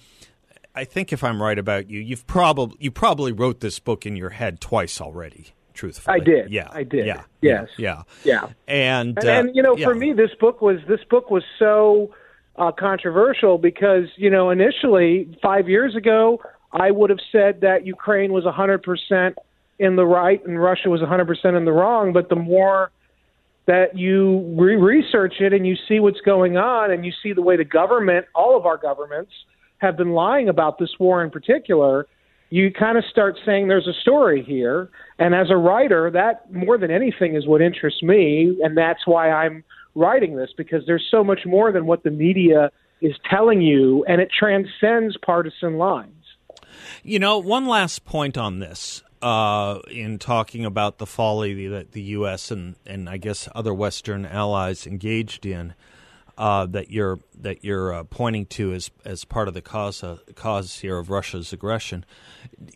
I 0.74 0.84
think 0.84 1.14
if 1.14 1.24
I'm 1.24 1.42
right 1.42 1.58
about 1.58 1.90
you, 1.90 2.00
you've 2.00 2.28
probably 2.28 2.78
you 2.80 2.92
probably 2.92 3.32
wrote 3.32 3.60
this 3.60 3.80
book 3.80 4.06
in 4.06 4.16
your 4.16 4.32
head 4.32 4.60
twice 4.60 5.00
already. 5.00 5.54
Truthfully, 5.74 6.16
I 6.16 6.20
did. 6.20 6.52
Yeah, 6.52 6.70
I 6.72 6.84
did. 6.84 7.06
Yeah, 7.06 7.24
Yes. 7.42 7.68
yeah, 7.78 8.04
Yeah. 8.24 8.48
and 8.68 9.18
And, 9.18 9.26
uh, 9.26 9.30
and 9.30 9.56
you 9.56 9.62
know, 9.62 9.76
yeah. 9.76 9.86
for 9.86 9.94
me, 9.94 10.14
this 10.14 10.32
book 10.40 10.62
was 10.62 10.80
this 10.88 11.04
book 11.10 11.30
was 11.30 11.44
so 11.60 12.12
uh, 12.56 12.72
controversial 12.72 13.58
because 13.58 14.06
you 14.16 14.30
know 14.30 14.50
initially 14.50 15.38
five 15.42 15.68
years 15.68 15.96
ago 15.96 16.42
I 16.72 16.92
would 16.92 17.10
have 17.10 17.20
said 17.32 17.62
that 17.62 17.86
Ukraine 17.86 18.32
was 18.32 18.46
100 18.46 18.84
percent 18.84 19.38
in 19.80 19.96
the 19.96 20.06
right 20.06 20.46
and 20.46 20.62
Russia 20.62 20.90
was 20.90 21.02
100 21.02 21.26
percent 21.26 21.56
in 21.56 21.66
the 21.66 21.72
wrong. 21.72 22.14
But 22.14 22.30
the 22.30 22.36
more 22.36 22.92
that 23.68 23.98
you 23.98 24.56
re- 24.58 24.76
research 24.76 25.36
it 25.40 25.54
and 25.54 25.66
you 25.66 25.76
see 25.88 26.00
what's 26.00 26.22
going 26.22 26.58
on 26.58 26.92
and 26.92 27.06
you 27.06 27.12
see 27.24 27.34
the 27.34 27.42
way 27.42 27.58
the 27.58 27.64
government, 27.64 28.26
all 28.36 28.56
of 28.56 28.66
our 28.66 28.78
governments, 28.78 29.32
have 29.80 29.98
been 29.98 30.12
lying 30.12 30.50
about 30.50 30.78
this 30.78 30.92
war 31.00 31.24
in 31.24 31.32
particular, 31.32 32.08
you 32.50 32.72
kind 32.72 32.98
of 32.98 33.04
start 33.10 33.38
saying 33.46 33.68
there's 33.68 33.88
a 33.88 34.02
story 34.02 34.44
here. 34.44 34.90
And 35.20 35.34
as 35.34 35.48
a 35.50 35.58
writer, 35.58 36.12
that 36.12 36.52
more 36.54 36.78
than 36.78 36.92
anything 36.92 37.36
is 37.36 37.48
what 37.48 37.62
interests 37.62 38.04
me, 38.04 38.58
and 38.64 38.78
that's 38.78 39.06
why 39.06 39.32
I'm 39.32 39.64
writing 39.96 40.36
this 40.36 40.52
because 40.56 40.84
there's 40.86 41.06
so 41.10 41.24
much 41.24 41.42
more 41.46 41.72
than 41.72 41.86
what 41.86 42.04
the 42.04 42.12
media 42.12 42.72
is 43.02 43.14
telling 43.30 43.62
you, 43.62 44.06
and 44.08 44.22
it 44.22 44.30
transcends 44.38 45.18
partisan 45.18 45.78
lines. 45.78 46.12
You 47.04 47.20
know, 47.20 47.40
one 47.40 47.66
last 47.66 48.06
point 48.06 48.38
on 48.38 48.60
this 48.60 49.04
uh, 49.26 49.80
in 49.90 50.20
talking 50.20 50.66
about 50.66 51.00
the 51.00 51.08
folly 51.08 51.68
that 51.68 51.94
the 51.94 52.02
U.S. 52.02 52.52
and, 52.52 52.76
and 52.86 53.10
I 53.10 53.18
guess 53.18 53.50
other 53.56 53.74
Western 53.74 54.24
allies 54.24 54.86
engaged 54.86 55.48
in 55.48 55.74
uh, 56.38 56.68
that 56.68 56.92
you're 56.92 57.18
that 57.42 57.64
you're 57.64 57.92
uh, 57.92 58.04
pointing 58.04 58.46
to 58.46 58.72
as 58.74 58.92
as 59.04 59.26
part 59.26 59.48
of 59.48 59.56
the 59.56 59.64
cause 59.64 60.04
uh, 60.04 60.18
cause 60.36 60.78
here 60.80 61.00
of 61.00 61.10
Russia's 61.10 61.52
aggression. 61.52 62.06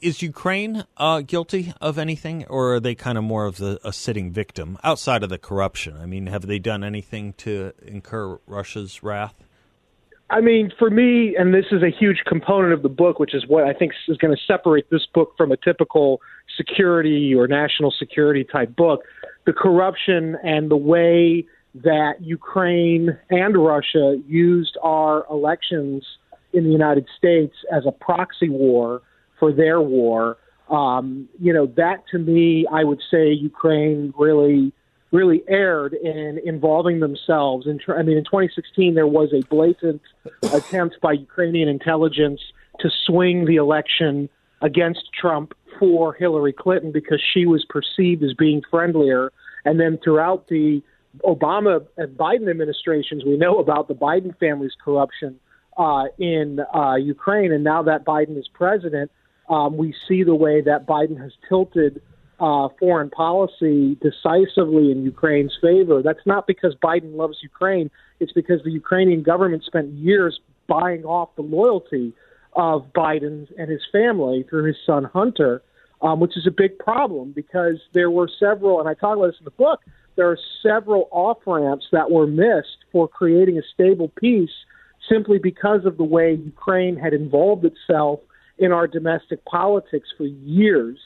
Is 0.02 0.24
Ukraine 0.24 0.86
uh, 0.98 1.22
guilty 1.22 1.72
of 1.80 2.00
anything, 2.00 2.46
or 2.46 2.74
are 2.74 2.80
they 2.80 2.96
kind 2.96 3.20
of 3.20 3.24
more 3.24 3.46
of 3.46 3.58
the, 3.58 3.80
a 3.84 3.94
sitting 3.94 4.32
victim 4.32 4.80
outside 4.84 5.22
of 5.22 5.30
the 5.30 5.38
corruption? 5.38 5.98
I 5.98 6.08
mean, 6.08 6.26
have 6.28 6.48
they 6.48 6.58
done 6.58 6.84
anything 6.84 7.34
to 7.34 7.74
incur 7.86 8.40
Russia's 8.48 9.04
wrath? 9.04 9.36
I 10.32 10.42
mean, 10.42 10.72
for 10.78 10.92
me, 10.92 11.36
and 11.36 11.54
this 11.54 11.66
is 11.72 11.82
a 11.82 11.90
huge 11.90 12.24
component 12.28 12.74
of 12.74 12.84
the 12.84 12.90
book, 12.90 13.18
which 13.20 13.34
is 13.34 13.48
what 13.48 13.64
I 13.64 13.74
think 13.74 13.94
is 14.08 14.18
going 14.18 14.36
to 14.36 14.42
separate 14.46 14.90
this 14.92 15.08
book 15.12 15.34
from 15.36 15.52
a 15.52 15.58
typical 15.58 16.22
security 16.56 17.34
or 17.34 17.48
national 17.48 17.92
security 17.98 18.44
type 18.44 18.76
book. 18.76 19.02
The 19.46 19.54
corruption 19.54 20.38
and 20.44 20.70
the 20.70 20.78
way 20.78 21.46
that 21.74 22.22
Ukraine 22.22 23.18
and 23.32 23.58
Russia 23.58 24.18
used 24.28 24.78
our 24.84 25.26
elections 25.32 26.06
in 26.54 26.64
the 26.64 26.72
United 26.72 27.08
States 27.18 27.56
as 27.72 27.84
a 27.88 27.92
proxy 27.92 28.50
war 28.50 29.02
for 29.40 29.52
their 29.52 29.82
war. 29.82 30.38
Um, 30.70 31.28
you 31.40 31.54
know, 31.54 31.66
that 31.78 32.04
to 32.12 32.20
me, 32.20 32.68
I 32.72 32.84
would 32.84 33.02
say 33.10 33.32
Ukraine 33.32 34.14
really 34.18 34.74
really 35.12 35.44
erred 35.48 35.94
in 35.94 36.40
involving 36.46 37.00
themselves. 37.00 37.66
In, 37.68 37.80
I 37.88 38.04
mean, 38.04 38.18
in 38.18 38.24
2016, 38.24 38.96
there 38.96 39.08
was 39.08 39.34
a 39.34 39.42
blatant 39.48 40.02
attempt 40.54 41.02
by 41.02 41.14
Ukrainian 41.14 41.68
intelligence 41.68 42.42
to 42.80 42.90
swing 43.06 43.46
the 43.46 43.56
election 43.56 44.30
against 44.62 45.12
Trump 45.20 45.54
for 45.80 46.14
Hillary 46.14 46.54
Clinton 46.54 46.92
because 46.92 47.22
she 47.34 47.46
was 47.46 47.66
perceived 47.66 48.24
as 48.24 48.34
being 48.34 48.62
friendlier. 48.70 49.32
And 49.66 49.80
then 49.80 50.00
throughout 50.04 50.48
the 50.48 50.82
Obama 51.26 51.86
and 51.98 52.18
Biden 52.18 52.50
administrations, 52.50 53.24
we 53.26 53.38
know 53.38 53.60
about 53.60 53.88
the 53.88 53.96
Biden 53.96 54.38
family's 54.38 54.76
corruption 54.84 55.40
uh, 55.78 56.06
in 56.18 56.60
uh, 56.74 56.96
Ukraine. 56.96 57.52
And 57.52 57.64
now 57.64 57.84
that 57.84 58.06
Biden 58.06 58.38
is 58.38 58.48
president, 58.54 59.12
um, 59.50 59.78
we 59.78 59.96
see 60.08 60.24
the 60.24 60.36
way 60.36 60.62
that 60.62 60.86
Biden 60.86 61.20
has 61.20 61.32
tilted 61.48 62.02
uh, 62.40 62.70
foreign 62.80 63.10
policy 63.10 63.98
decisively 64.02 64.92
in 64.92 65.04
Ukraine's 65.04 65.58
favor. 65.62 66.02
That's 66.02 66.26
not 66.26 66.48
because 66.48 66.76
Biden 66.82 67.16
loves 67.16 67.38
Ukraine. 67.42 67.92
It's 68.20 68.32
because 68.32 68.64
the 68.64 68.72
Ukrainian 68.72 69.24
government 69.24 69.64
spent 69.64 69.94
years 69.94 70.40
buying 70.68 71.04
off 71.04 71.30
the 71.36 71.42
loyalty 71.42 72.14
of 72.54 72.86
Biden 72.94 73.48
and 73.58 73.70
his 73.70 73.82
family 73.92 74.46
through 74.50 74.66
his 74.66 74.78
son 74.86 75.04
Hunter, 75.04 75.62
um, 76.02 76.20
which 76.20 76.38
is 76.38 76.48
a 76.48 76.52
big 76.52 76.78
problem 76.80 77.32
because 77.32 77.78
there 77.94 78.10
were 78.10 78.30
several, 78.40 78.80
and 78.80 78.88
I 78.88 78.94
talk 78.94 79.18
about 79.18 79.28
this 79.28 79.40
in 79.40 79.46
the 79.46 79.52
book, 79.52 79.82
there 80.16 80.30
are 80.30 80.38
several 80.64 81.08
off 81.12 81.38
ramps 81.46 81.86
that 81.92 82.12
were 82.12 82.28
missed 82.28 82.80
for 82.92 83.08
creating 83.08 83.58
a 83.58 83.62
stable 83.74 84.12
peace 84.20 84.52
simply 85.10 85.40
because 85.40 85.86
of 85.86 85.98
the 85.98 86.04
way 86.04 86.34
Ukraine 86.34 86.96
had 86.96 87.14
involved 87.14 87.66
itself 87.66 88.20
in 88.58 88.72
our 88.72 88.88
domestic 88.88 89.44
politics 89.46 90.10
for 90.18 90.26
years. 90.26 90.98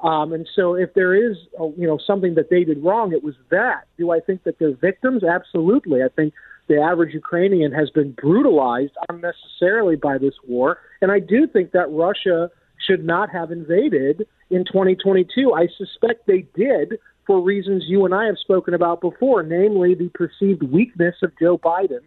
Um, 0.00 0.32
and 0.32 0.46
so, 0.54 0.74
if 0.74 0.92
there 0.94 1.14
is, 1.14 1.36
uh, 1.58 1.68
you 1.76 1.86
know, 1.86 1.98
something 2.06 2.34
that 2.34 2.50
they 2.50 2.64
did 2.64 2.84
wrong, 2.84 3.12
it 3.12 3.24
was 3.24 3.34
that. 3.50 3.86
Do 3.96 4.10
I 4.10 4.20
think 4.20 4.44
that 4.44 4.58
they're 4.58 4.76
victims? 4.76 5.24
Absolutely. 5.24 6.02
I 6.02 6.08
think 6.14 6.34
the 6.68 6.80
average 6.80 7.14
Ukrainian 7.14 7.72
has 7.72 7.90
been 7.90 8.12
brutalized 8.12 8.92
unnecessarily 9.08 9.96
by 9.96 10.18
this 10.18 10.34
war. 10.46 10.78
And 11.00 11.10
I 11.10 11.20
do 11.20 11.46
think 11.46 11.72
that 11.72 11.90
Russia 11.90 12.50
should 12.86 13.04
not 13.04 13.30
have 13.30 13.50
invaded 13.50 14.26
in 14.50 14.64
2022. 14.64 15.54
I 15.54 15.68
suspect 15.78 16.26
they 16.26 16.46
did 16.54 16.98
for 17.26 17.40
reasons 17.40 17.84
you 17.86 18.04
and 18.04 18.14
I 18.14 18.26
have 18.26 18.38
spoken 18.38 18.74
about 18.74 19.00
before, 19.00 19.42
namely 19.42 19.94
the 19.94 20.10
perceived 20.10 20.62
weakness 20.62 21.16
of 21.22 21.32
Joe 21.40 21.58
Biden 21.58 22.00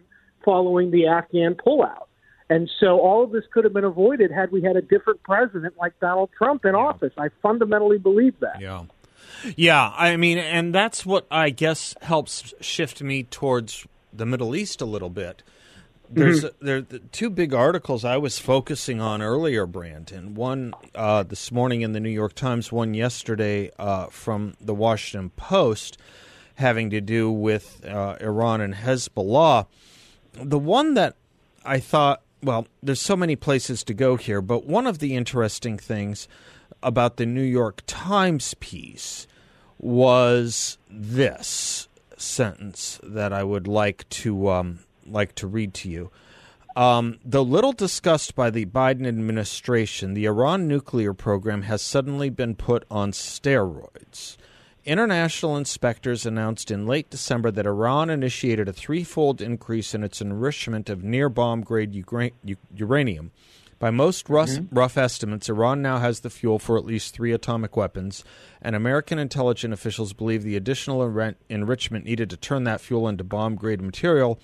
following 0.44 0.90
the 0.90 1.06
Afghan 1.06 1.54
pullout. 1.54 2.06
And 2.50 2.68
so 2.80 2.98
all 2.98 3.22
of 3.22 3.30
this 3.30 3.44
could 3.52 3.62
have 3.62 3.72
been 3.72 3.84
avoided 3.84 4.32
had 4.32 4.50
we 4.50 4.60
had 4.60 4.76
a 4.76 4.82
different 4.82 5.22
president 5.22 5.74
like 5.78 5.98
Donald 6.00 6.30
Trump 6.36 6.64
in 6.64 6.74
yeah. 6.74 6.80
office. 6.80 7.12
I 7.16 7.28
fundamentally 7.40 7.98
believe 7.98 8.38
that. 8.40 8.60
Yeah. 8.60 8.84
Yeah, 9.56 9.94
I 9.96 10.16
mean, 10.16 10.38
and 10.38 10.74
that's 10.74 11.06
what 11.06 11.26
I 11.30 11.50
guess 11.50 11.94
helps 12.02 12.52
shift 12.60 13.00
me 13.02 13.22
towards 13.22 13.86
the 14.12 14.26
Middle 14.26 14.54
East 14.56 14.80
a 14.80 14.84
little 14.84 15.08
bit. 15.08 15.42
There's 16.10 16.44
mm-hmm. 16.44 16.66
there 16.66 16.82
the 16.82 16.98
two 16.98 17.30
big 17.30 17.54
articles 17.54 18.04
I 18.04 18.16
was 18.16 18.38
focusing 18.38 19.00
on 19.00 19.22
earlier, 19.22 19.64
Brandon. 19.64 20.34
One 20.34 20.74
uh, 20.94 21.22
this 21.22 21.52
morning 21.52 21.82
in 21.82 21.92
the 21.92 22.00
New 22.00 22.10
York 22.10 22.34
Times, 22.34 22.72
one 22.72 22.94
yesterday 22.94 23.70
uh, 23.78 24.06
from 24.06 24.54
the 24.60 24.74
Washington 24.74 25.30
Post, 25.36 25.96
having 26.56 26.90
to 26.90 27.00
do 27.00 27.30
with 27.30 27.84
uh, 27.86 28.16
Iran 28.20 28.60
and 28.60 28.74
Hezbollah. 28.74 29.66
The 30.32 30.58
one 30.58 30.94
that 30.94 31.14
I 31.64 31.78
thought, 31.78 32.22
well, 32.42 32.66
there's 32.82 33.00
so 33.00 33.16
many 33.16 33.36
places 33.36 33.84
to 33.84 33.94
go 33.94 34.16
here, 34.16 34.40
but 34.40 34.66
one 34.66 34.86
of 34.86 34.98
the 34.98 35.14
interesting 35.14 35.78
things 35.78 36.28
about 36.82 37.16
the 37.16 37.26
New 37.26 37.42
York 37.42 37.82
Times 37.86 38.54
piece 38.60 39.26
was 39.78 40.78
this 40.88 41.88
sentence 42.16 43.00
that 43.02 43.32
I 43.32 43.42
would 43.42 43.66
like 43.66 44.08
to 44.10 44.48
um, 44.50 44.80
like 45.06 45.34
to 45.36 45.46
read 45.46 45.74
to 45.74 45.88
you. 45.88 46.10
Um, 46.76 47.18
though 47.24 47.42
little 47.42 47.72
discussed 47.72 48.34
by 48.34 48.50
the 48.50 48.66
Biden 48.66 49.06
administration, 49.06 50.14
the 50.14 50.26
Iran 50.26 50.68
nuclear 50.68 51.12
program 51.12 51.62
has 51.62 51.82
suddenly 51.82 52.30
been 52.30 52.54
put 52.54 52.84
on 52.90 53.12
steroids. 53.12 54.36
International 54.90 55.56
inspectors 55.56 56.26
announced 56.26 56.68
in 56.68 56.84
late 56.84 57.08
December 57.10 57.52
that 57.52 57.64
Iran 57.64 58.10
initiated 58.10 58.68
a 58.68 58.72
threefold 58.72 59.40
increase 59.40 59.94
in 59.94 60.02
its 60.02 60.20
enrichment 60.20 60.90
of 60.90 61.04
near 61.04 61.28
bomb 61.28 61.60
grade 61.60 62.04
uranium 62.74 63.30
by 63.78 63.90
most 63.92 64.28
rough, 64.28 64.48
mm-hmm. 64.48 64.76
rough 64.76 64.98
estimates, 64.98 65.48
Iran 65.48 65.80
now 65.80 65.98
has 65.98 66.20
the 66.20 66.28
fuel 66.28 66.58
for 66.58 66.76
at 66.76 66.84
least 66.84 67.14
three 67.14 67.32
atomic 67.32 67.76
weapons, 67.76 68.24
and 68.60 68.74
American 68.74 69.20
intelligence 69.20 69.72
officials 69.72 70.12
believe 70.12 70.42
the 70.42 70.56
additional 70.56 70.98
enri- 71.00 71.36
enrichment 71.48 72.04
needed 72.04 72.28
to 72.30 72.36
turn 72.36 72.64
that 72.64 72.80
fuel 72.80 73.06
into 73.06 73.22
bomb 73.22 73.54
grade 73.54 73.80
material 73.80 74.40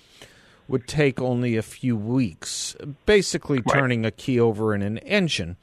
would 0.69 0.87
take 0.87 1.21
only 1.21 1.57
a 1.57 1.61
few 1.61 1.97
weeks, 1.97 2.73
basically 3.05 3.57
right. 3.57 3.73
turning 3.73 4.05
a 4.05 4.11
key 4.11 4.39
over 4.39 4.73
in 4.73 4.81
an 4.81 4.97
engine. 4.99 5.57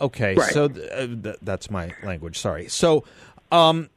Okay, 0.00 0.36
right. 0.36 0.52
so 0.52 0.68
th- 0.68 0.88
uh, 0.92 1.06
th- 1.20 1.36
that's 1.42 1.68
my 1.68 1.92
language. 2.04 2.38
Sorry. 2.38 2.68
So, 2.68 3.02
um, 3.50 3.90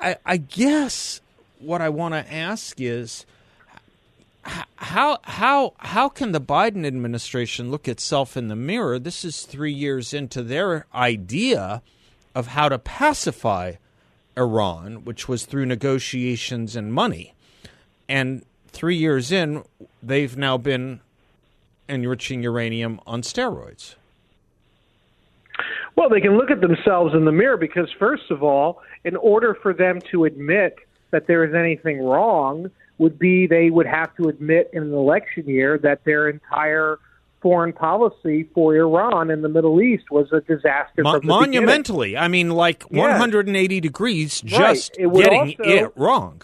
I, 0.00 0.16
I, 0.24 0.36
guess 0.36 1.20
what 1.58 1.80
I 1.80 1.88
want 1.88 2.14
to 2.14 2.32
ask 2.32 2.80
is 2.80 3.26
how 4.76 5.18
how 5.24 5.74
how 5.78 6.08
can 6.08 6.32
the 6.32 6.40
Biden 6.40 6.86
administration 6.86 7.70
look 7.70 7.88
itself 7.88 8.36
in 8.36 8.48
the 8.48 8.56
mirror? 8.56 8.98
This 8.98 9.24
is 9.24 9.42
three 9.42 9.72
years 9.72 10.14
into 10.14 10.42
their 10.42 10.86
idea 10.94 11.82
of 12.34 12.48
how 12.48 12.68
to 12.68 12.78
pacify 12.78 13.74
Iran, 14.36 15.04
which 15.04 15.28
was 15.28 15.44
through 15.44 15.66
negotiations 15.66 16.76
and 16.76 16.92
money. 16.92 17.34
And 18.08 18.44
three 18.68 18.96
years 18.96 19.32
in, 19.32 19.64
they've 20.02 20.36
now 20.36 20.56
been 20.56 21.00
enriching 21.88 22.42
uranium 22.42 23.00
on 23.06 23.22
steroids. 23.22 23.96
Well, 25.98 26.08
they 26.08 26.20
can 26.20 26.36
look 26.36 26.52
at 26.52 26.60
themselves 26.60 27.12
in 27.12 27.24
the 27.24 27.32
mirror 27.32 27.56
because, 27.56 27.88
first 27.98 28.30
of 28.30 28.44
all, 28.44 28.80
in 29.02 29.16
order 29.16 29.56
for 29.60 29.74
them 29.74 29.98
to 30.12 30.26
admit 30.26 30.76
that 31.10 31.26
there 31.26 31.42
is 31.42 31.56
anything 31.56 32.00
wrong, 32.00 32.70
would 32.98 33.18
be 33.18 33.48
they 33.48 33.68
would 33.70 33.86
have 33.86 34.14
to 34.18 34.28
admit 34.28 34.70
in 34.72 34.84
an 34.84 34.92
election 34.92 35.48
year 35.48 35.76
that 35.78 36.04
their 36.04 36.28
entire 36.28 37.00
foreign 37.42 37.72
policy 37.72 38.48
for 38.54 38.76
Iran 38.76 39.28
in 39.28 39.42
the 39.42 39.48
Middle 39.48 39.82
East 39.82 40.04
was 40.08 40.28
a 40.32 40.40
disaster. 40.40 41.02
Mo- 41.02 41.18
monumentally, 41.24 42.10
beginning. 42.10 42.24
I 42.24 42.28
mean, 42.28 42.50
like 42.50 42.84
yes. 42.92 43.18
180 43.18 43.80
degrees, 43.80 44.40
just 44.40 44.96
right. 44.96 45.04
it 45.04 45.12
getting 45.12 45.40
also, 45.40 45.54
it 45.64 45.92
wrong. 45.96 46.42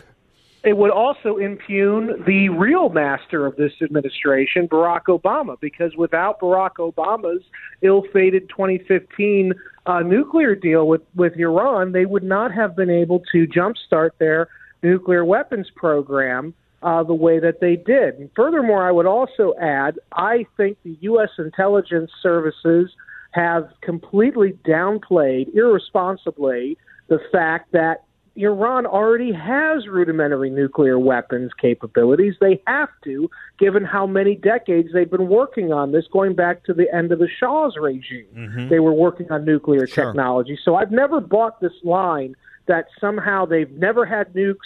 It 0.64 0.78
would 0.78 0.90
also 0.90 1.36
impugn 1.36 2.24
the 2.26 2.48
real 2.48 2.88
master 2.88 3.44
of 3.44 3.56
this 3.56 3.72
administration, 3.82 4.66
Barack 4.66 5.04
Obama, 5.08 5.60
because 5.60 5.94
without 5.96 6.40
Barack 6.40 6.76
Obama's 6.78 7.42
ill-fated 7.82 8.48
2015 8.48 9.52
uh, 9.86 10.00
nuclear 10.00 10.54
deal 10.54 10.88
with 10.88 11.02
with 11.14 11.34
Iran, 11.36 11.92
they 11.92 12.06
would 12.06 12.22
not 12.22 12.52
have 12.52 12.74
been 12.74 12.88
able 12.88 13.20
to 13.32 13.46
jumpstart 13.46 14.10
their 14.18 14.48
nuclear 14.82 15.22
weapons 15.22 15.70
program 15.76 16.54
uh, 16.82 17.02
the 17.02 17.14
way 17.14 17.38
that 17.38 17.60
they 17.60 17.76
did. 17.76 18.14
And 18.14 18.30
furthermore, 18.34 18.86
I 18.86 18.92
would 18.92 19.06
also 19.06 19.52
add, 19.60 19.98
I 20.12 20.46
think 20.56 20.78
the 20.82 20.96
U.S. 21.02 21.30
intelligence 21.38 22.10
services 22.22 22.90
have 23.32 23.68
completely 23.82 24.56
downplayed 24.66 25.54
irresponsibly 25.54 26.78
the 27.08 27.18
fact 27.30 27.72
that 27.72 28.04
Iran 28.36 28.84
already 28.84 29.32
has 29.32 29.86
rudimentary 29.86 30.50
nuclear 30.50 30.98
weapons 30.98 31.52
capabilities. 31.60 32.34
They 32.40 32.60
have 32.66 32.88
to, 33.04 33.30
given 33.58 33.84
how 33.84 34.06
many 34.06 34.34
decades 34.34 34.88
they've 34.92 35.10
been 35.10 35.28
working 35.28 35.72
on 35.72 35.92
this, 35.92 36.04
going 36.12 36.34
back 36.34 36.64
to 36.64 36.74
the 36.74 36.92
end 36.92 37.12
of 37.12 37.20
the 37.20 37.28
Shah's 37.28 37.76
regime. 37.80 38.26
Mm-hmm. 38.36 38.68
They 38.68 38.80
were 38.80 38.92
working 38.92 39.30
on 39.30 39.44
nuclear 39.44 39.86
sure. 39.86 40.06
technology. 40.06 40.58
So 40.64 40.74
I've 40.74 40.90
never 40.90 41.20
bought 41.20 41.60
this 41.60 41.72
line 41.84 42.34
that 42.66 42.86
somehow 43.00 43.46
they've 43.46 43.70
never 43.70 44.04
had 44.04 44.32
nukes, 44.32 44.56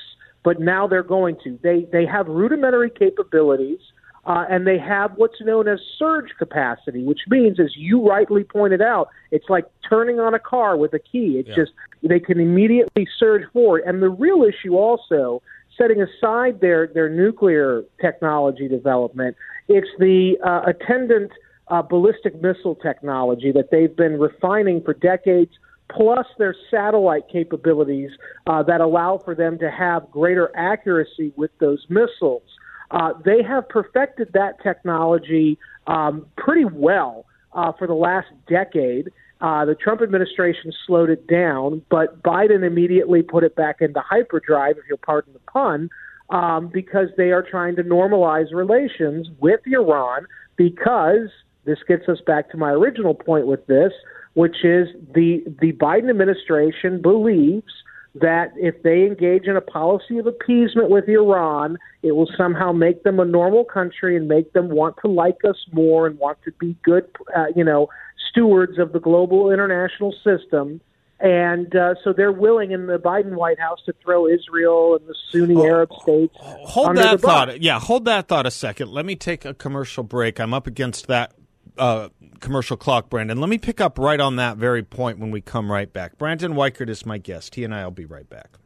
but 0.42 0.60
now 0.60 0.86
they're 0.86 1.02
going 1.02 1.36
to. 1.44 1.58
They 1.62 1.86
they 1.92 2.06
have 2.06 2.26
rudimentary 2.26 2.90
capabilities. 2.90 3.80
Uh, 4.28 4.44
and 4.50 4.66
they 4.66 4.78
have 4.78 5.10
what's 5.16 5.40
known 5.40 5.66
as 5.66 5.80
surge 5.98 6.28
capacity, 6.38 7.02
which 7.02 7.20
means, 7.28 7.58
as 7.58 7.74
you 7.76 8.06
rightly 8.06 8.44
pointed 8.44 8.82
out, 8.82 9.08
it's 9.30 9.48
like 9.48 9.64
turning 9.88 10.20
on 10.20 10.34
a 10.34 10.38
car 10.38 10.76
with 10.76 10.92
a 10.92 10.98
key. 10.98 11.38
It's 11.38 11.48
yeah. 11.48 11.54
just 11.56 11.72
they 12.02 12.20
can 12.20 12.38
immediately 12.38 13.08
surge 13.18 13.50
forward. 13.54 13.84
And 13.86 14.02
the 14.02 14.10
real 14.10 14.44
issue, 14.44 14.76
also, 14.76 15.40
setting 15.78 16.02
aside 16.02 16.60
their 16.60 16.88
their 16.88 17.08
nuclear 17.08 17.84
technology 18.02 18.68
development, 18.68 19.34
it's 19.66 19.88
the 19.98 20.36
uh, 20.44 20.60
attendant 20.68 21.32
uh, 21.68 21.80
ballistic 21.80 22.38
missile 22.42 22.74
technology 22.74 23.50
that 23.52 23.70
they've 23.70 23.96
been 23.96 24.20
refining 24.20 24.82
for 24.82 24.92
decades 24.92 25.52
plus 25.90 26.26
their 26.36 26.54
satellite 26.70 27.30
capabilities 27.32 28.10
uh, 28.46 28.62
that 28.62 28.82
allow 28.82 29.16
for 29.16 29.34
them 29.34 29.58
to 29.58 29.70
have 29.70 30.10
greater 30.10 30.54
accuracy 30.54 31.32
with 31.36 31.50
those 31.60 31.86
missiles. 31.88 32.42
Uh, 32.90 33.12
they 33.24 33.42
have 33.42 33.68
perfected 33.68 34.30
that 34.32 34.62
technology 34.62 35.58
um, 35.86 36.26
pretty 36.36 36.64
well 36.64 37.26
uh, 37.52 37.72
for 37.72 37.86
the 37.86 37.94
last 37.94 38.28
decade. 38.48 39.10
Uh, 39.40 39.64
the 39.64 39.74
Trump 39.74 40.02
administration 40.02 40.72
slowed 40.86 41.10
it 41.10 41.26
down, 41.26 41.82
but 41.90 42.22
Biden 42.22 42.66
immediately 42.66 43.22
put 43.22 43.44
it 43.44 43.54
back 43.54 43.76
into 43.80 44.00
hyperdrive, 44.00 44.76
if 44.78 44.84
you'll 44.88 44.98
pardon 44.98 45.32
the 45.32 45.38
pun, 45.50 45.90
um, 46.30 46.68
because 46.68 47.08
they 47.16 47.30
are 47.30 47.42
trying 47.42 47.76
to 47.76 47.82
normalize 47.84 48.52
relations 48.52 49.28
with 49.38 49.60
Iran 49.66 50.26
because 50.56 51.28
this 51.64 51.78
gets 51.86 52.08
us 52.08 52.18
back 52.26 52.50
to 52.50 52.56
my 52.56 52.70
original 52.70 53.14
point 53.14 53.46
with 53.46 53.66
this 53.66 53.92
which 54.38 54.64
is 54.64 54.86
the 55.14 55.42
the 55.60 55.72
Biden 55.72 56.08
administration 56.10 57.02
believes 57.02 57.72
that 58.20 58.52
if 58.56 58.82
they 58.82 59.04
engage 59.04 59.44
in 59.44 59.56
a 59.56 59.60
policy 59.60 60.18
of 60.18 60.26
appeasement 60.26 60.90
with 60.90 61.08
Iran, 61.08 61.78
it 62.02 62.12
will 62.12 62.30
somehow 62.36 62.72
make 62.72 63.02
them 63.02 63.20
a 63.20 63.24
normal 63.24 63.64
country 63.64 64.16
and 64.16 64.28
make 64.28 64.52
them 64.52 64.68
want 64.68 64.96
to 65.02 65.08
like 65.08 65.38
us 65.48 65.56
more 65.72 66.06
and 66.06 66.18
want 66.18 66.38
to 66.44 66.52
be 66.58 66.76
good, 66.82 67.06
uh, 67.36 67.46
you 67.54 67.64
know, 67.64 67.88
stewards 68.30 68.78
of 68.78 68.92
the 68.92 69.00
global 69.00 69.50
international 69.50 70.12
system. 70.24 70.80
And 71.20 71.74
uh, 71.74 71.94
so 72.04 72.12
they're 72.12 72.30
willing 72.30 72.70
in 72.70 72.86
the 72.86 72.98
Biden 72.98 73.34
White 73.34 73.58
House 73.58 73.80
to 73.86 73.94
throw 74.04 74.28
Israel 74.28 74.96
and 74.96 75.08
the 75.08 75.16
Sunni 75.32 75.66
Arab 75.66 75.90
states. 76.02 76.34
Hold 76.38 76.96
that 76.96 77.20
thought. 77.20 77.60
Yeah, 77.60 77.80
hold 77.80 78.04
that 78.04 78.28
thought 78.28 78.46
a 78.46 78.52
second. 78.52 78.90
Let 78.90 79.04
me 79.04 79.16
take 79.16 79.44
a 79.44 79.52
commercial 79.52 80.04
break. 80.04 80.38
I'm 80.38 80.54
up 80.54 80.68
against 80.68 81.08
that 81.08 81.32
uh, 81.78 82.08
commercial 82.40 82.76
clock, 82.76 83.08
Brandon. 83.08 83.40
Let 83.40 83.48
me 83.48 83.58
pick 83.58 83.80
up 83.80 83.98
right 83.98 84.20
on 84.20 84.36
that 84.36 84.56
very 84.56 84.82
point 84.82 85.18
when 85.18 85.30
we 85.30 85.40
come 85.40 85.70
right 85.70 85.92
back. 85.92 86.18
Brandon 86.18 86.54
Weichert 86.54 86.88
is 86.88 87.06
my 87.06 87.18
guest. 87.18 87.54
He 87.54 87.64
and 87.64 87.74
I 87.74 87.84
will 87.84 87.90
be 87.90 88.04
right 88.04 88.28
back. 88.28 88.58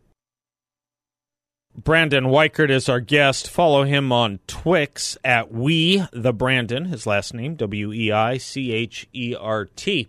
Brandon 1.77 2.25
Weichert 2.25 2.71
is 2.71 2.89
our 2.89 3.01
guest. 3.01 3.49
Follow 3.49 3.85
him 3.85 4.13
on 4.13 4.41
Twix 4.47 5.17
at 5.25 5.51
We 5.51 6.05
the 6.13 6.33
Brandon. 6.33 6.87
His 6.87 7.07
last 7.07 7.33
name 7.33 7.55
W 7.55 7.93
E 7.93 8.13
I 8.13 8.37
C 8.37 8.73
H 8.73 9.09
E 9.15 9.35
R 9.39 9.65
T. 9.65 10.09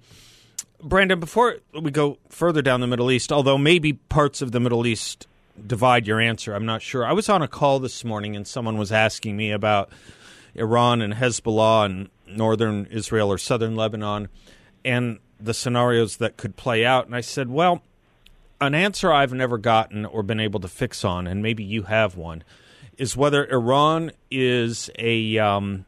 Brandon, 0.82 1.22
before 1.22 1.60
we 1.80 1.92
go 1.92 2.18
further 2.28 2.62
down 2.62 2.82
the 2.82 2.88
Middle 2.88 3.10
East, 3.10 3.32
although 3.32 3.58
maybe 3.58 3.94
parts 3.94 4.42
of 4.42 4.52
the 4.52 4.60
Middle 4.60 4.86
East 4.86 5.28
divide 5.66 6.06
your 6.06 6.20
answer. 6.20 6.54
I'm 6.54 6.66
not 6.66 6.82
sure. 6.82 7.06
I 7.06 7.14
was 7.14 7.30
on 7.30 7.42
a 7.42 7.48
call 7.48 7.80
this 7.80 8.04
morning 8.04 8.36
and 8.36 8.46
someone 8.46 8.78
was 8.78 8.92
asking 8.92 9.38
me 9.38 9.52
about 9.52 9.90
Iran 10.56 11.02
and 11.02 11.14
Hezbollah 11.14 11.86
and 11.86 12.10
northern 12.28 12.86
Israel 12.88 13.32
or 13.32 13.38
southern 13.38 13.76
Lebanon 13.76 14.30
and 14.84 15.20
the 15.40 15.54
scenarios 15.54 16.18
that 16.18 16.38
could 16.38 16.56
play 16.56 16.86
out. 16.86 17.06
And 17.06 17.16
I 17.16 17.22
said, 17.22 17.50
well, 17.50 17.82
an 18.62 18.74
answer 18.76 19.12
I've 19.12 19.34
never 19.34 19.58
gotten 19.58 20.06
or 20.06 20.24
been 20.24 20.40
able 20.40 20.60
to 20.62 20.68
fix 20.68 21.04
on, 21.04 21.28
and 21.28 21.44
maybe 21.44 21.64
you 21.64 21.84
have 21.84 22.16
one, 22.16 22.44
is 22.98 23.18
whether 23.18 23.46
Iran 23.50 24.12
is 24.32 24.90
a 24.98 25.38
um, 25.38 25.86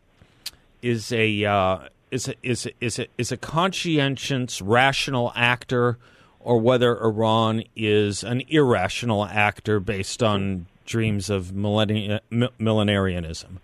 is 0.81 1.11
a 1.11 1.45
uh, 1.45 1.79
is 2.11 2.27
a, 2.27 2.35
is 2.43 2.65
a, 2.65 2.71
is 2.81 2.99
a, 2.99 3.07
is 3.17 3.31
a 3.31 3.37
conscientious, 3.37 4.61
rational 4.61 5.31
actor, 5.35 5.97
or 6.39 6.59
whether 6.59 6.99
Iran 7.01 7.63
is 7.75 8.23
an 8.23 8.41
irrational 8.49 9.25
actor 9.25 9.79
based 9.79 10.21
on 10.21 10.67
dreams 10.85 11.29
of 11.29 11.51
millenni- 11.51 12.19
millenarianism. 12.31 13.59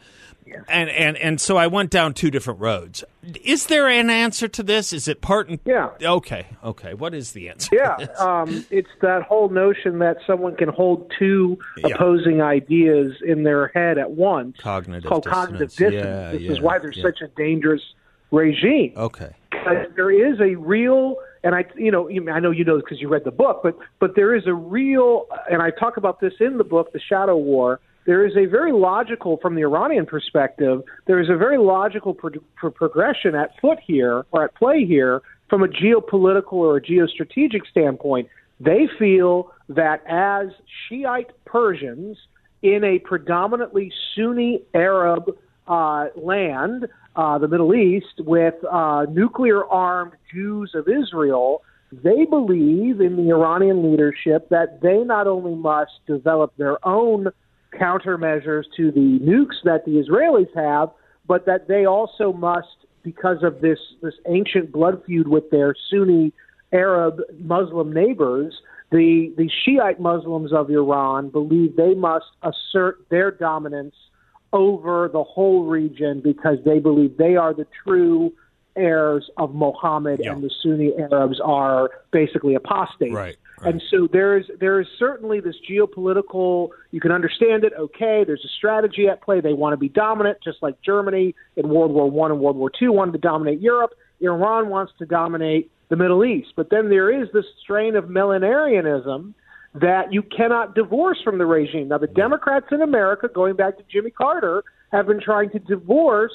And, 0.67 0.89
and 0.89 1.15
and 1.17 1.39
so 1.39 1.55
I 1.55 1.67
went 1.67 1.91
down 1.91 2.13
two 2.13 2.29
different 2.29 2.59
roads. 2.59 3.05
Is 3.41 3.67
there 3.67 3.87
an 3.87 4.09
answer 4.09 4.49
to 4.49 4.63
this? 4.63 4.91
Is 4.91 5.07
it 5.07 5.21
part 5.21 5.47
and 5.47 5.59
Yeah. 5.63 5.91
Okay, 6.01 6.45
okay. 6.61 6.93
What 6.93 7.13
is 7.13 7.31
the 7.31 7.47
answer? 7.47 7.69
Yeah, 7.73 7.95
um, 8.19 8.65
it's 8.69 8.89
that 9.01 9.21
whole 9.23 9.47
notion 9.47 9.99
that 9.99 10.17
someone 10.27 10.57
can 10.57 10.67
hold 10.67 11.09
two 11.17 11.57
Yeah. 11.77 11.95
opposing 11.95 12.41
ideas 12.41 13.13
in 13.25 13.43
their 13.43 13.67
head 13.69 13.97
at 13.97 14.11
once. 14.11 14.57
Cognitive 14.59 15.07
called 15.07 15.23
dissonance. 15.23 15.45
cognitive 15.45 15.69
dissonance. 15.69 15.95
Yeah, 16.05 16.31
this 16.33 16.41
yeah, 16.41 16.51
is 16.51 16.59
why 16.59 16.79
there's 16.79 16.97
yeah. 16.97 17.03
such 17.03 17.21
a 17.21 17.27
dangerous 17.29 17.81
regime. 18.31 18.93
Okay. 18.97 19.31
because 19.51 19.87
there 19.95 20.11
is 20.11 20.39
a 20.41 20.55
real 20.55 21.15
and 21.43 21.55
I 21.55 21.65
you 21.75 21.91
know 21.91 22.09
I 22.31 22.39
know 22.39 22.51
you 22.51 22.63
know 22.63 22.77
because 22.77 23.01
you 23.01 23.09
read 23.09 23.23
the 23.23 23.31
book 23.31 23.61
but 23.63 23.77
but 23.99 24.15
there 24.15 24.35
is 24.35 24.43
a 24.47 24.53
real 24.53 25.27
and 25.49 25.61
I 25.61 25.71
talk 25.71 25.97
about 25.97 26.19
this 26.19 26.33
in 26.39 26.57
the 26.57 26.63
book 26.63 26.93
the 26.93 26.99
shadow 26.99 27.37
war. 27.37 27.79
There 28.05 28.25
is 28.25 28.35
a 28.35 28.45
very 28.45 28.71
logical 28.71 29.37
from 29.41 29.55
the 29.55 29.61
Iranian 29.61 30.05
perspective 30.05 30.81
there 31.05 31.19
is 31.19 31.29
a 31.29 31.37
very 31.37 31.57
logical 31.57 32.13
pro- 32.13 32.31
pro- 32.55 32.71
progression 32.71 33.35
at 33.35 33.51
foot 33.59 33.79
here 33.85 34.25
or 34.31 34.43
at 34.43 34.55
play 34.55 34.85
here 34.85 35.21
from 35.49 35.63
a 35.63 35.67
geopolitical 35.67 36.53
or 36.53 36.77
a 36.77 36.81
geostrategic 36.81 37.67
standpoint. 37.69 38.29
They 38.59 38.87
feel 38.97 39.51
that 39.69 40.01
as 40.07 40.49
Shiite 40.87 41.31
Persians 41.45 42.17
in 42.61 42.83
a 42.83 42.99
predominantly 42.99 43.91
Sunni 44.15 44.61
Arab 44.73 45.35
uh, 45.67 46.07
land, 46.15 46.87
uh, 47.15 47.37
the 47.37 47.47
Middle 47.47 47.73
East, 47.73 48.19
with 48.19 48.55
uh, 48.69 49.05
nuclear 49.09 49.65
armed 49.65 50.13
Jews 50.33 50.71
of 50.75 50.87
Israel, 50.87 51.61
they 51.91 52.25
believe 52.25 53.01
in 53.01 53.17
the 53.17 53.29
Iranian 53.31 53.89
leadership 53.89 54.49
that 54.49 54.81
they 54.81 55.03
not 55.03 55.27
only 55.27 55.55
must 55.55 55.91
develop 56.07 56.55
their 56.57 56.85
own 56.87 57.27
countermeasures 57.79 58.63
to 58.77 58.91
the 58.91 59.19
nukes 59.21 59.55
that 59.63 59.85
the 59.85 59.91
Israelis 59.91 60.53
have, 60.55 60.89
but 61.27 61.45
that 61.45 61.67
they 61.67 61.85
also 61.85 62.31
must, 62.33 62.67
because 63.03 63.43
of 63.43 63.61
this, 63.61 63.79
this 64.01 64.13
ancient 64.27 64.71
blood 64.71 65.01
feud 65.05 65.27
with 65.27 65.49
their 65.51 65.75
Sunni 65.89 66.33
Arab 66.73 67.19
Muslim 67.39 67.91
neighbors, 67.91 68.55
the, 68.91 69.33
the 69.37 69.49
Shiite 69.63 69.99
Muslims 69.99 70.51
of 70.53 70.69
Iran 70.69 71.29
believe 71.29 71.75
they 71.75 71.93
must 71.93 72.25
assert 72.43 73.05
their 73.09 73.31
dominance 73.31 73.95
over 74.53 75.09
the 75.11 75.23
whole 75.23 75.65
region 75.65 76.21
because 76.21 76.57
they 76.65 76.79
believe 76.79 77.17
they 77.17 77.35
are 77.35 77.53
the 77.53 77.67
true 77.85 78.33
heirs 78.75 79.29
of 79.37 79.53
Mohammed 79.53 80.21
Yeah. 80.23 80.33
and 80.33 80.43
the 80.43 80.49
Sunni 80.61 80.93
Arabs 80.97 81.39
are 81.43 81.89
basically 82.11 82.55
apostates. 82.55 83.13
Right, 83.13 83.37
right. 83.61 83.73
And 83.73 83.81
so 83.91 84.07
there's 84.11 84.49
there 84.59 84.79
is 84.79 84.87
certainly 84.97 85.39
this 85.41 85.55
geopolitical 85.69 86.69
you 86.91 87.01
can 87.01 87.11
understand 87.11 87.63
it, 87.63 87.73
okay, 87.77 88.23
there's 88.25 88.43
a 88.45 88.51
strategy 88.57 89.07
at 89.07 89.21
play. 89.21 89.41
They 89.41 89.53
want 89.53 89.73
to 89.73 89.77
be 89.77 89.89
dominant, 89.89 90.37
just 90.43 90.61
like 90.61 90.81
Germany 90.81 91.35
in 91.55 91.69
World 91.69 91.91
War 91.91 92.09
One 92.09 92.31
and 92.31 92.39
World 92.39 92.55
War 92.55 92.69
Two 92.69 92.91
wanted 92.91 93.13
to 93.13 93.17
dominate 93.19 93.59
Europe. 93.59 93.91
Iran 94.21 94.69
wants 94.69 94.93
to 94.99 95.05
dominate 95.05 95.71
the 95.89 95.95
Middle 95.97 96.23
East. 96.23 96.53
But 96.55 96.69
then 96.69 96.89
there 96.89 97.11
is 97.21 97.27
this 97.33 97.45
strain 97.61 97.95
of 97.95 98.05
millenarianism 98.05 99.33
that 99.73 100.11
you 100.11 100.21
cannot 100.21 100.75
divorce 100.75 101.19
from 101.23 101.37
the 101.37 101.45
regime. 101.45 101.87
Now, 101.89 101.97
the 101.97 102.07
Democrats 102.07 102.67
in 102.71 102.81
America, 102.81 103.29
going 103.33 103.55
back 103.55 103.77
to 103.77 103.83
Jimmy 103.91 104.11
Carter, 104.11 104.63
have 104.91 105.07
been 105.07 105.21
trying 105.21 105.49
to 105.51 105.59
divorce 105.59 106.33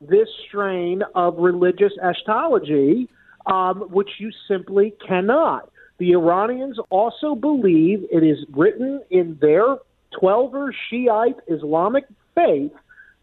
this 0.00 0.28
strain 0.46 1.02
of 1.14 1.36
religious 1.38 1.92
eschatology, 2.02 3.08
um, 3.46 3.80
which 3.90 4.10
you 4.18 4.30
simply 4.46 4.94
cannot. 5.06 5.70
The 5.98 6.12
Iranians 6.12 6.78
also 6.90 7.34
believe 7.34 8.04
it 8.12 8.22
is 8.22 8.38
written 8.52 9.00
in 9.10 9.38
their 9.40 9.78
Twelver 10.20 10.70
Shiite 10.88 11.36
Islamic 11.48 12.04
faith 12.34 12.72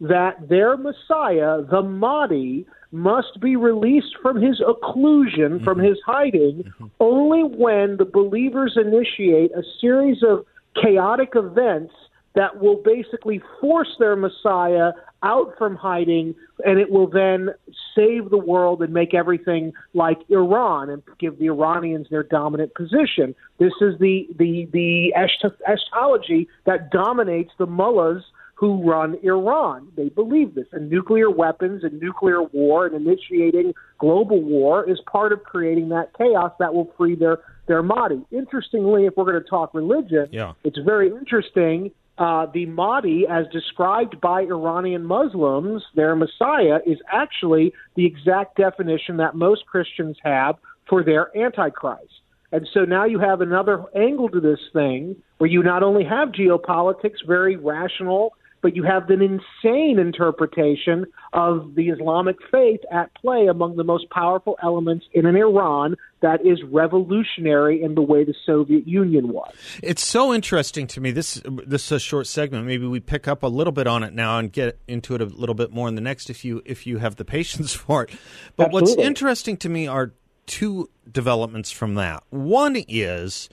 that 0.00 0.48
their 0.48 0.76
Messiah, 0.76 1.62
the 1.62 1.82
Mahdi, 1.82 2.66
must 2.92 3.40
be 3.40 3.56
released 3.56 4.16
from 4.22 4.40
his 4.40 4.60
occlusion, 4.60 5.62
from 5.64 5.78
mm-hmm. 5.78 5.86
his 5.86 5.98
hiding, 6.06 6.62
mm-hmm. 6.62 6.86
only 7.00 7.42
when 7.42 7.96
the 7.96 8.04
believers 8.04 8.78
initiate 8.80 9.50
a 9.52 9.62
series 9.80 10.22
of 10.22 10.44
chaotic 10.80 11.30
events 11.34 11.92
that 12.34 12.60
will 12.60 12.82
basically 12.84 13.40
force 13.60 13.94
their 13.98 14.16
Messiah 14.16 14.92
out 15.22 15.54
from 15.56 15.76
hiding, 15.76 16.34
and 16.64 16.78
it 16.78 16.90
will 16.90 17.08
then 17.08 17.48
save 17.96 18.30
the 18.30 18.38
world 18.38 18.82
and 18.82 18.92
make 18.92 19.14
everything 19.14 19.72
like 19.94 20.18
Iran 20.28 20.90
and 20.90 21.02
give 21.18 21.38
the 21.38 21.46
Iranians 21.46 22.08
their 22.10 22.24
dominant 22.24 22.74
position. 22.74 23.34
This 23.58 23.72
is 23.80 23.98
the 23.98 24.28
the 24.38 24.68
the 24.72 25.14
eschatology 25.14 26.48
that 26.66 26.90
dominates 26.90 27.52
the 27.58 27.66
mullahs 27.66 28.22
who 28.64 28.82
run 28.82 29.18
Iran. 29.22 29.88
They 29.94 30.08
believe 30.08 30.54
this, 30.54 30.64
and 30.72 30.88
nuclear 30.88 31.28
weapons 31.28 31.84
and 31.84 32.00
nuclear 32.00 32.42
war 32.42 32.86
and 32.86 32.94
initiating 32.94 33.74
global 33.98 34.40
war 34.40 34.88
is 34.88 34.98
part 35.00 35.34
of 35.34 35.44
creating 35.44 35.90
that 35.90 36.16
chaos 36.16 36.50
that 36.58 36.72
will 36.72 36.90
free 36.96 37.14
their 37.14 37.40
their 37.66 37.82
Mahdi. 37.82 38.22
Interestingly, 38.30 39.04
if 39.04 39.18
we're 39.18 39.24
going 39.24 39.42
to 39.42 39.50
talk 39.50 39.74
religion, 39.74 40.28
Yeah. 40.32 40.52
it's 40.64 40.78
very 40.78 41.08
interesting. 41.08 41.90
Uh, 42.16 42.46
the 42.54 42.64
Mahdi, 42.64 43.26
as 43.28 43.46
described 43.48 44.18
by 44.22 44.42
Iranian 44.42 45.04
Muslims, 45.04 45.82
their 45.94 46.16
Messiah, 46.16 46.80
is 46.86 46.98
actually 47.12 47.74
the 47.96 48.06
exact 48.06 48.56
definition 48.56 49.18
that 49.18 49.34
most 49.34 49.66
Christians 49.66 50.16
have 50.22 50.56
for 50.88 51.02
their 51.02 51.36
Antichrist. 51.36 52.12
And 52.52 52.66
so 52.72 52.84
now 52.84 53.04
you 53.04 53.18
have 53.18 53.40
another 53.42 53.84
angle 53.94 54.28
to 54.30 54.40
this 54.40 54.60
thing 54.72 55.16
where 55.38 55.50
you 55.50 55.62
not 55.62 55.82
only 55.82 56.04
have 56.04 56.28
geopolitics, 56.30 57.18
very 57.26 57.56
rational, 57.56 58.32
but 58.64 58.74
you 58.74 58.82
have 58.82 59.10
an 59.10 59.20
insane 59.20 59.98
interpretation 59.98 61.04
of 61.34 61.74
the 61.74 61.90
Islamic 61.90 62.36
faith 62.50 62.80
at 62.90 63.14
play 63.14 63.46
among 63.46 63.76
the 63.76 63.84
most 63.84 64.08
powerful 64.08 64.56
elements 64.62 65.04
in 65.12 65.26
an 65.26 65.36
Iran 65.36 65.96
that 66.22 66.40
is 66.46 66.62
revolutionary 66.72 67.82
in 67.82 67.94
the 67.94 68.00
way 68.00 68.24
the 68.24 68.32
Soviet 68.46 68.88
Union 68.88 69.28
was. 69.28 69.52
It's 69.82 70.02
so 70.02 70.32
interesting 70.32 70.86
to 70.86 71.00
me. 71.02 71.10
This 71.10 71.42
this 71.44 71.84
is 71.84 71.92
a 71.92 72.00
short 72.00 72.26
segment. 72.26 72.64
Maybe 72.64 72.86
we 72.86 73.00
pick 73.00 73.28
up 73.28 73.42
a 73.42 73.48
little 73.48 73.70
bit 73.70 73.86
on 73.86 74.02
it 74.02 74.14
now 74.14 74.38
and 74.38 74.50
get 74.50 74.78
into 74.88 75.14
it 75.14 75.20
a 75.20 75.26
little 75.26 75.54
bit 75.54 75.70
more 75.70 75.86
in 75.86 75.94
the 75.94 76.00
next 76.00 76.30
if 76.30 76.42
you 76.42 76.62
if 76.64 76.86
you 76.86 76.96
have 76.96 77.16
the 77.16 77.24
patience 77.36 77.74
for 77.74 78.04
it. 78.04 78.12
But 78.56 78.72
what's 78.72 78.94
interesting 78.94 79.58
to 79.58 79.68
me 79.68 79.86
are 79.86 80.14
two 80.46 80.88
developments 81.12 81.70
from 81.70 81.96
that. 81.96 82.22
One 82.30 82.76
is 82.88 83.50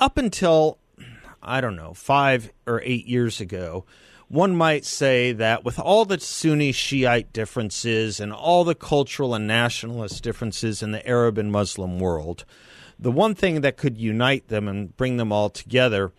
up 0.00 0.18
until 0.18 0.78
I 1.44 1.60
don't 1.60 1.76
know, 1.76 1.94
5 1.94 2.52
or 2.66 2.80
8 2.84 3.06
years 3.06 3.40
ago, 3.40 3.84
one 4.32 4.56
might 4.56 4.86
say 4.86 5.32
that 5.32 5.62
with 5.62 5.78
all 5.78 6.06
the 6.06 6.18
Sunni 6.18 6.72
Shiite 6.72 7.34
differences 7.34 8.18
and 8.18 8.32
all 8.32 8.64
the 8.64 8.74
cultural 8.74 9.34
and 9.34 9.46
nationalist 9.46 10.22
differences 10.22 10.82
in 10.82 10.90
the 10.92 11.06
Arab 11.06 11.36
and 11.36 11.52
Muslim 11.52 11.98
world, 11.98 12.46
the 12.98 13.12
one 13.12 13.34
thing 13.34 13.60
that 13.60 13.76
could 13.76 13.98
unite 13.98 14.48
them 14.48 14.68
and 14.68 14.96
bring 14.96 15.18
them 15.18 15.32
all 15.32 15.50
together 15.50 16.12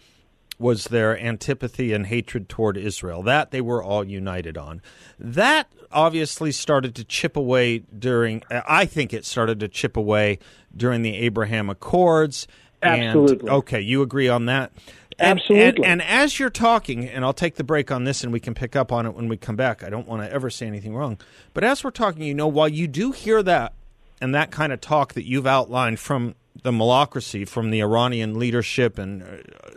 was 0.60 0.86
their 0.86 1.20
antipathy 1.20 1.92
and 1.92 2.06
hatred 2.06 2.50
toward 2.50 2.78
Israel. 2.78 3.24
That 3.24 3.50
they 3.50 3.62
were 3.62 3.84
all 3.84 4.04
united 4.04 4.60
on. 4.60 4.84
That 5.18 5.68
obviously 5.92 6.52
started 6.52 6.94
to 6.94 7.04
chip 7.04 7.36
away 7.36 7.80
during, 7.80 8.44
I 8.52 8.86
think 8.86 9.12
it 9.12 9.26
started 9.26 9.60
to 9.62 9.68
chip 9.68 9.98
away 9.98 10.38
during 10.78 11.02
the 11.02 11.18
Abraham 11.18 11.68
Accords. 11.68 12.48
And- 12.80 13.02
Absolutely. 13.06 13.50
okay, 13.50 13.82
you 13.82 14.04
agree 14.04 14.28
on 14.30 14.46
that? 14.46 14.72
And, 15.20 15.40
Absolutely. 15.40 15.86
And, 15.86 16.02
and 16.02 16.02
as 16.02 16.40
you're 16.40 16.50
talking, 16.50 17.08
and 17.08 17.24
I'll 17.24 17.34
take 17.34 17.56
the 17.56 17.64
break 17.64 17.92
on 17.92 18.04
this 18.04 18.24
and 18.24 18.34
we 18.34 18.40
can 18.40 18.54
pick 18.54 18.76
up 18.76 18.92
on 18.92 19.06
it 19.06 19.14
when 19.14 19.28
we 19.28 19.38
come 19.38 19.56
back. 19.56 19.84
I 19.84 19.90
don't 19.90 20.08
want 20.08 20.22
to 20.24 20.32
ever 20.32 20.50
say 20.50 20.68
anything 20.68 20.96
wrong. 20.96 21.18
But 21.54 21.64
as 21.64 21.84
we're 21.84 21.92
talking, 21.92 22.24
you 22.24 22.34
know, 22.34 22.48
while 22.48 22.68
you 22.68 22.88
do 22.88 23.12
hear 23.12 23.44
that 23.44 23.74
and 24.22 24.34
that 24.34 24.52
kind 24.52 24.74
of 24.74 24.82
talk 24.82 25.14
that 25.14 25.28
you've 25.28 25.48
outlined 25.48 26.00
from 26.00 26.36
the 26.62 26.72
mullahcracy, 26.72 27.48
from 27.48 27.72
the 27.72 27.82
Iranian 27.82 28.40
leadership 28.40 28.98
and 28.98 29.24
uh, 29.24 29.28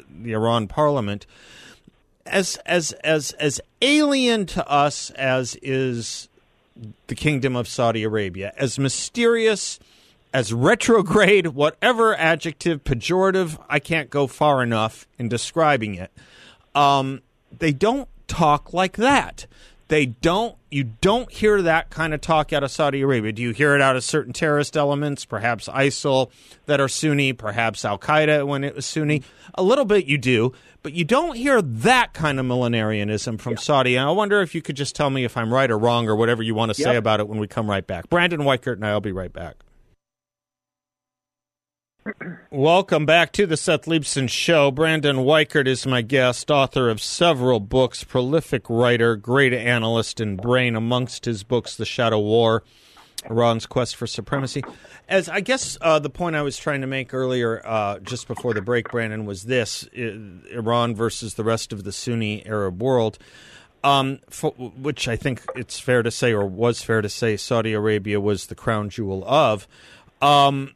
the 0.08 0.32
Iran 0.32 0.68
parliament, 0.68 1.26
as 2.24 2.56
as 2.66 2.92
as 3.04 3.32
as 3.32 3.60
alien 3.80 4.46
to 4.46 4.68
us 4.68 5.10
as 5.10 5.56
is 5.62 6.28
the 7.06 7.14
kingdom 7.14 7.56
of 7.56 7.66
Saudi 7.68 8.02
Arabia, 8.02 8.52
as 8.56 8.78
mysterious 8.78 9.78
as 10.36 10.52
retrograde, 10.52 11.46
whatever 11.46 12.14
adjective, 12.14 12.84
pejorative, 12.84 13.58
I 13.70 13.78
can't 13.78 14.10
go 14.10 14.26
far 14.26 14.62
enough 14.62 15.08
in 15.18 15.30
describing 15.30 15.94
it. 15.94 16.12
Um, 16.74 17.22
they 17.58 17.72
don't 17.72 18.06
talk 18.28 18.74
like 18.74 18.98
that. 18.98 19.46
They 19.88 20.04
don't. 20.04 20.54
You 20.70 20.84
don't 21.00 21.32
hear 21.32 21.62
that 21.62 21.88
kind 21.88 22.12
of 22.12 22.20
talk 22.20 22.52
out 22.52 22.62
of 22.62 22.70
Saudi 22.70 23.00
Arabia. 23.00 23.32
Do 23.32 23.40
you 23.40 23.52
hear 23.52 23.74
it 23.74 23.80
out 23.80 23.96
of 23.96 24.04
certain 24.04 24.34
terrorist 24.34 24.76
elements, 24.76 25.24
perhaps 25.24 25.68
ISIL 25.68 26.30
that 26.66 26.82
are 26.82 26.88
Sunni, 26.88 27.32
perhaps 27.32 27.82
Al 27.82 27.98
Qaeda 27.98 28.46
when 28.46 28.62
it 28.62 28.74
was 28.74 28.84
Sunni? 28.84 29.22
A 29.54 29.62
little 29.62 29.86
bit 29.86 30.04
you 30.04 30.18
do, 30.18 30.52
but 30.82 30.92
you 30.92 31.06
don't 31.06 31.38
hear 31.38 31.62
that 31.62 32.12
kind 32.12 32.38
of 32.38 32.44
millenarianism 32.44 33.38
from 33.38 33.54
yeah. 33.54 33.60
Saudi. 33.60 33.96
And 33.96 34.06
I 34.06 34.12
wonder 34.12 34.42
if 34.42 34.54
you 34.54 34.60
could 34.60 34.76
just 34.76 34.94
tell 34.94 35.08
me 35.08 35.24
if 35.24 35.34
I'm 35.34 35.50
right 35.50 35.70
or 35.70 35.78
wrong 35.78 36.10
or 36.10 36.14
whatever 36.16 36.42
you 36.42 36.54
want 36.54 36.74
to 36.74 36.78
yep. 36.78 36.84
say 36.84 36.96
about 36.96 37.20
it 37.20 37.28
when 37.28 37.38
we 37.38 37.46
come 37.46 37.70
right 37.70 37.86
back. 37.86 38.10
Brandon 38.10 38.40
Weichert 38.40 38.74
and 38.74 38.84
I'll 38.84 39.00
be 39.00 39.12
right 39.12 39.32
back. 39.32 39.56
Welcome 42.50 43.06
back 43.06 43.32
to 43.32 43.46
the 43.46 43.56
Seth 43.56 43.86
Leibsohn 43.86 44.28
Show. 44.28 44.70
Brandon 44.70 45.16
Weichert 45.16 45.66
is 45.66 45.86
my 45.86 46.02
guest, 46.02 46.50
author 46.50 46.88
of 46.88 47.00
several 47.00 47.58
books, 47.58 48.04
prolific 48.04 48.68
writer, 48.68 49.16
great 49.16 49.52
analyst 49.52 50.20
and 50.20 50.40
brain. 50.40 50.76
Amongst 50.76 51.24
his 51.24 51.42
books, 51.42 51.76
The 51.76 51.84
Shadow 51.84 52.20
War, 52.20 52.62
Iran's 53.28 53.66
Quest 53.66 53.96
for 53.96 54.06
Supremacy. 54.06 54.62
As 55.08 55.28
I 55.28 55.40
guess 55.40 55.76
uh, 55.80 55.98
the 55.98 56.10
point 56.10 56.36
I 56.36 56.42
was 56.42 56.56
trying 56.56 56.82
to 56.82 56.86
make 56.86 57.12
earlier, 57.12 57.60
uh, 57.64 57.98
just 57.98 58.28
before 58.28 58.54
the 58.54 58.62
break, 58.62 58.90
Brandon, 58.90 59.26
was 59.26 59.44
this 59.44 59.82
Iran 59.92 60.94
versus 60.94 61.34
the 61.34 61.44
rest 61.44 61.72
of 61.72 61.84
the 61.84 61.92
Sunni 61.92 62.46
Arab 62.46 62.82
world. 62.82 63.18
Um, 63.82 64.20
for, 64.30 64.50
which 64.52 65.06
I 65.06 65.16
think 65.16 65.44
it's 65.54 65.78
fair 65.78 66.02
to 66.02 66.10
say, 66.10 66.32
or 66.32 66.44
was 66.44 66.82
fair 66.82 67.02
to 67.02 67.08
say, 67.08 67.36
Saudi 67.36 67.72
Arabia 67.72 68.20
was 68.20 68.46
the 68.46 68.54
crown 68.54 68.90
jewel 68.90 69.24
of. 69.24 69.68
Um, 70.22 70.72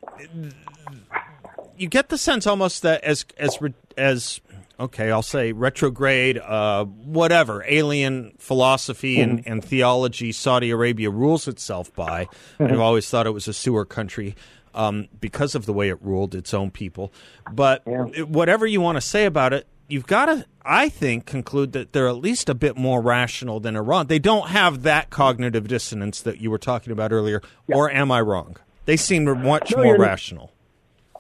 you 1.77 1.89
get 1.89 2.09
the 2.11 2.19
sense 2.19 2.47
almost 2.47 2.83
that 2.83 3.03
as 3.03 3.25
as 3.39 3.59
as 3.97 4.41
okay, 4.79 5.11
I'll 5.11 5.23
say 5.23 5.53
retrograde, 5.53 6.39
uh, 6.39 6.85
whatever 6.85 7.65
alien 7.67 8.35
philosophy 8.39 9.17
mm-hmm. 9.17 9.31
and, 9.31 9.47
and 9.47 9.65
theology 9.65 10.33
Saudi 10.33 10.71
Arabia 10.71 11.11
rules 11.11 11.49
itself 11.49 11.95
by. 11.95 12.27
Mm-hmm. 12.59 12.73
I've 12.73 12.81
always 12.81 13.09
thought 13.09 13.27
it 13.27 13.31
was 13.31 13.49
a 13.49 13.53
sewer 13.53 13.85
country. 13.85 14.35
Um, 14.73 15.09
because 15.21 15.57
of 15.57 15.67
the 15.67 15.73
way 15.73 15.89
it 15.89 16.01
ruled 16.01 16.33
its 16.33 16.55
own 16.55 16.71
people. 16.71 17.13
But 17.51 17.83
yeah. 17.89 18.23
whatever 18.23 18.65
you 18.69 18.81
want 18.81 18.99
to 18.99 19.01
say 19.01 19.25
about 19.25 19.53
it, 19.53 19.67
you've 19.89 20.07
got 20.07 20.27
to, 20.27 20.47
I 20.65 20.89
think, 20.89 21.27
conclude 21.27 21.73
that 21.73 21.93
they're 21.93 22.07
at 22.07 22.19
least 22.19 22.49
a 22.49 22.55
bit 22.55 22.77
more 22.77 23.03
rational 23.03 23.59
than 23.59 23.75
Iran. 23.75 24.07
They 24.07 24.21
don't 24.21 24.47
have 24.49 24.85
that 24.85 25.11
cognitive 25.11 25.67
dissonance 25.67 26.21
that 26.21 26.41
you 26.41 26.53
were 26.53 26.59
talking 26.59 26.93
about 26.93 27.11
earlier, 27.11 27.43
yeah. 27.67 27.75
or 27.75 27.91
am 27.91 28.13
I 28.13 28.21
wrong? 28.21 28.59
They 28.85 28.97
seem 28.97 29.25
much 29.43 29.75
no, 29.75 29.83
more 29.83 29.99
rational. 29.99 30.53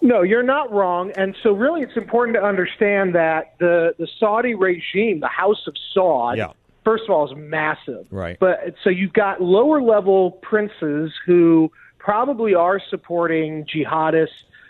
No, 0.03 0.23
you're 0.23 0.43
not 0.43 0.73
wrong. 0.73 1.13
And 1.17 1.37
so, 1.43 1.53
really, 1.53 1.83
it's 1.83 1.97
important 1.97 2.37
to 2.37 2.43
understand 2.43 3.15
that 3.15 3.55
the, 3.59 3.95
the 3.99 4.09
Saudi 4.19 4.55
regime, 4.55 5.21
the 5.21 5.29
House 5.29 5.67
of 5.67 5.75
Saud, 5.95 6.37
yeah. 6.37 6.53
first 6.85 7.05
of 7.05 7.11
all, 7.11 7.31
is 7.31 7.37
massive. 7.37 8.07
Right. 8.11 8.39
But 8.39 8.75
so 8.83 8.91
you've 8.91 9.13
got 9.13 9.43
lower 9.43 9.83
level 9.83 10.33
princes 10.43 11.13
who 11.27 11.71
probably 11.99 12.55
are 12.55 12.81
supporting 12.89 13.67
jihadist 13.67 14.29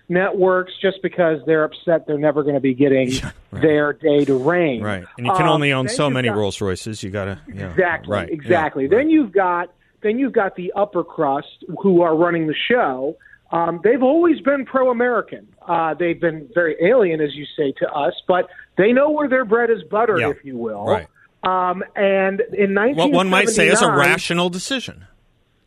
networks 0.09 0.73
just 0.83 1.01
because 1.03 1.39
they're 1.47 1.63
upset 1.63 2.05
they're 2.07 2.19
never 2.19 2.43
going 2.43 2.57
to 2.57 2.61
be 2.61 2.75
getting 2.75 3.11
right. 3.23 3.63
their 3.63 3.93
day 3.93 4.25
to 4.25 4.35
reign. 4.35 4.83
Right. 4.83 5.05
And 5.17 5.27
you 5.27 5.33
can 5.33 5.47
um, 5.47 5.51
only 5.51 5.73
own 5.73 5.89
so 5.89 6.11
many 6.11 6.29
got, 6.29 6.37
Rolls 6.37 6.61
Royces. 6.61 7.03
You 7.03 7.11
got 7.11 7.27
to. 7.27 7.39
Yeah. 7.55 7.71
Exactly. 7.71 8.13
Right. 8.13 8.29
Exactly. 8.29 8.83
Yeah. 8.85 8.91
Then 8.91 8.99
right. 8.99 9.11
you've 9.11 9.33
got 9.33 9.73
then 10.03 10.19
you've 10.19 10.33
got 10.33 10.57
the 10.57 10.73
upper 10.75 11.05
crust 11.05 11.65
who 11.81 12.03
are 12.03 12.17
running 12.17 12.49
the 12.49 12.55
show 12.55 13.17
um, 13.53 13.81
they've 13.83 14.03
always 14.03 14.41
been 14.41 14.65
pro-American. 14.65 15.49
Uh, 15.67 15.95
they've 15.95 16.21
been 16.21 16.49
very 16.55 16.77
alien, 16.83 17.21
as 17.21 17.35
you 17.35 17.47
say, 17.57 17.73
to 17.79 17.89
us, 17.91 18.15
but 18.29 18.49
they 18.77 18.93
know 18.93 19.11
where 19.11 19.29
their 19.29 19.45
bread 19.45 19.71
is 19.71 19.83
buttered, 19.91 20.21
yeah. 20.21 20.31
if 20.31 20.45
you 20.45 20.57
will. 20.57 20.85
Right. 20.85 21.09
Um, 21.43 21.83
and 21.97 22.41
in 22.53 22.75
1979, 22.75 22.97
what 22.97 23.13
one 23.13 23.29
might 23.29 23.49
say 23.49 23.69
is 23.69 23.81
a 23.81 23.91
rational 23.91 24.51
decision. 24.51 25.07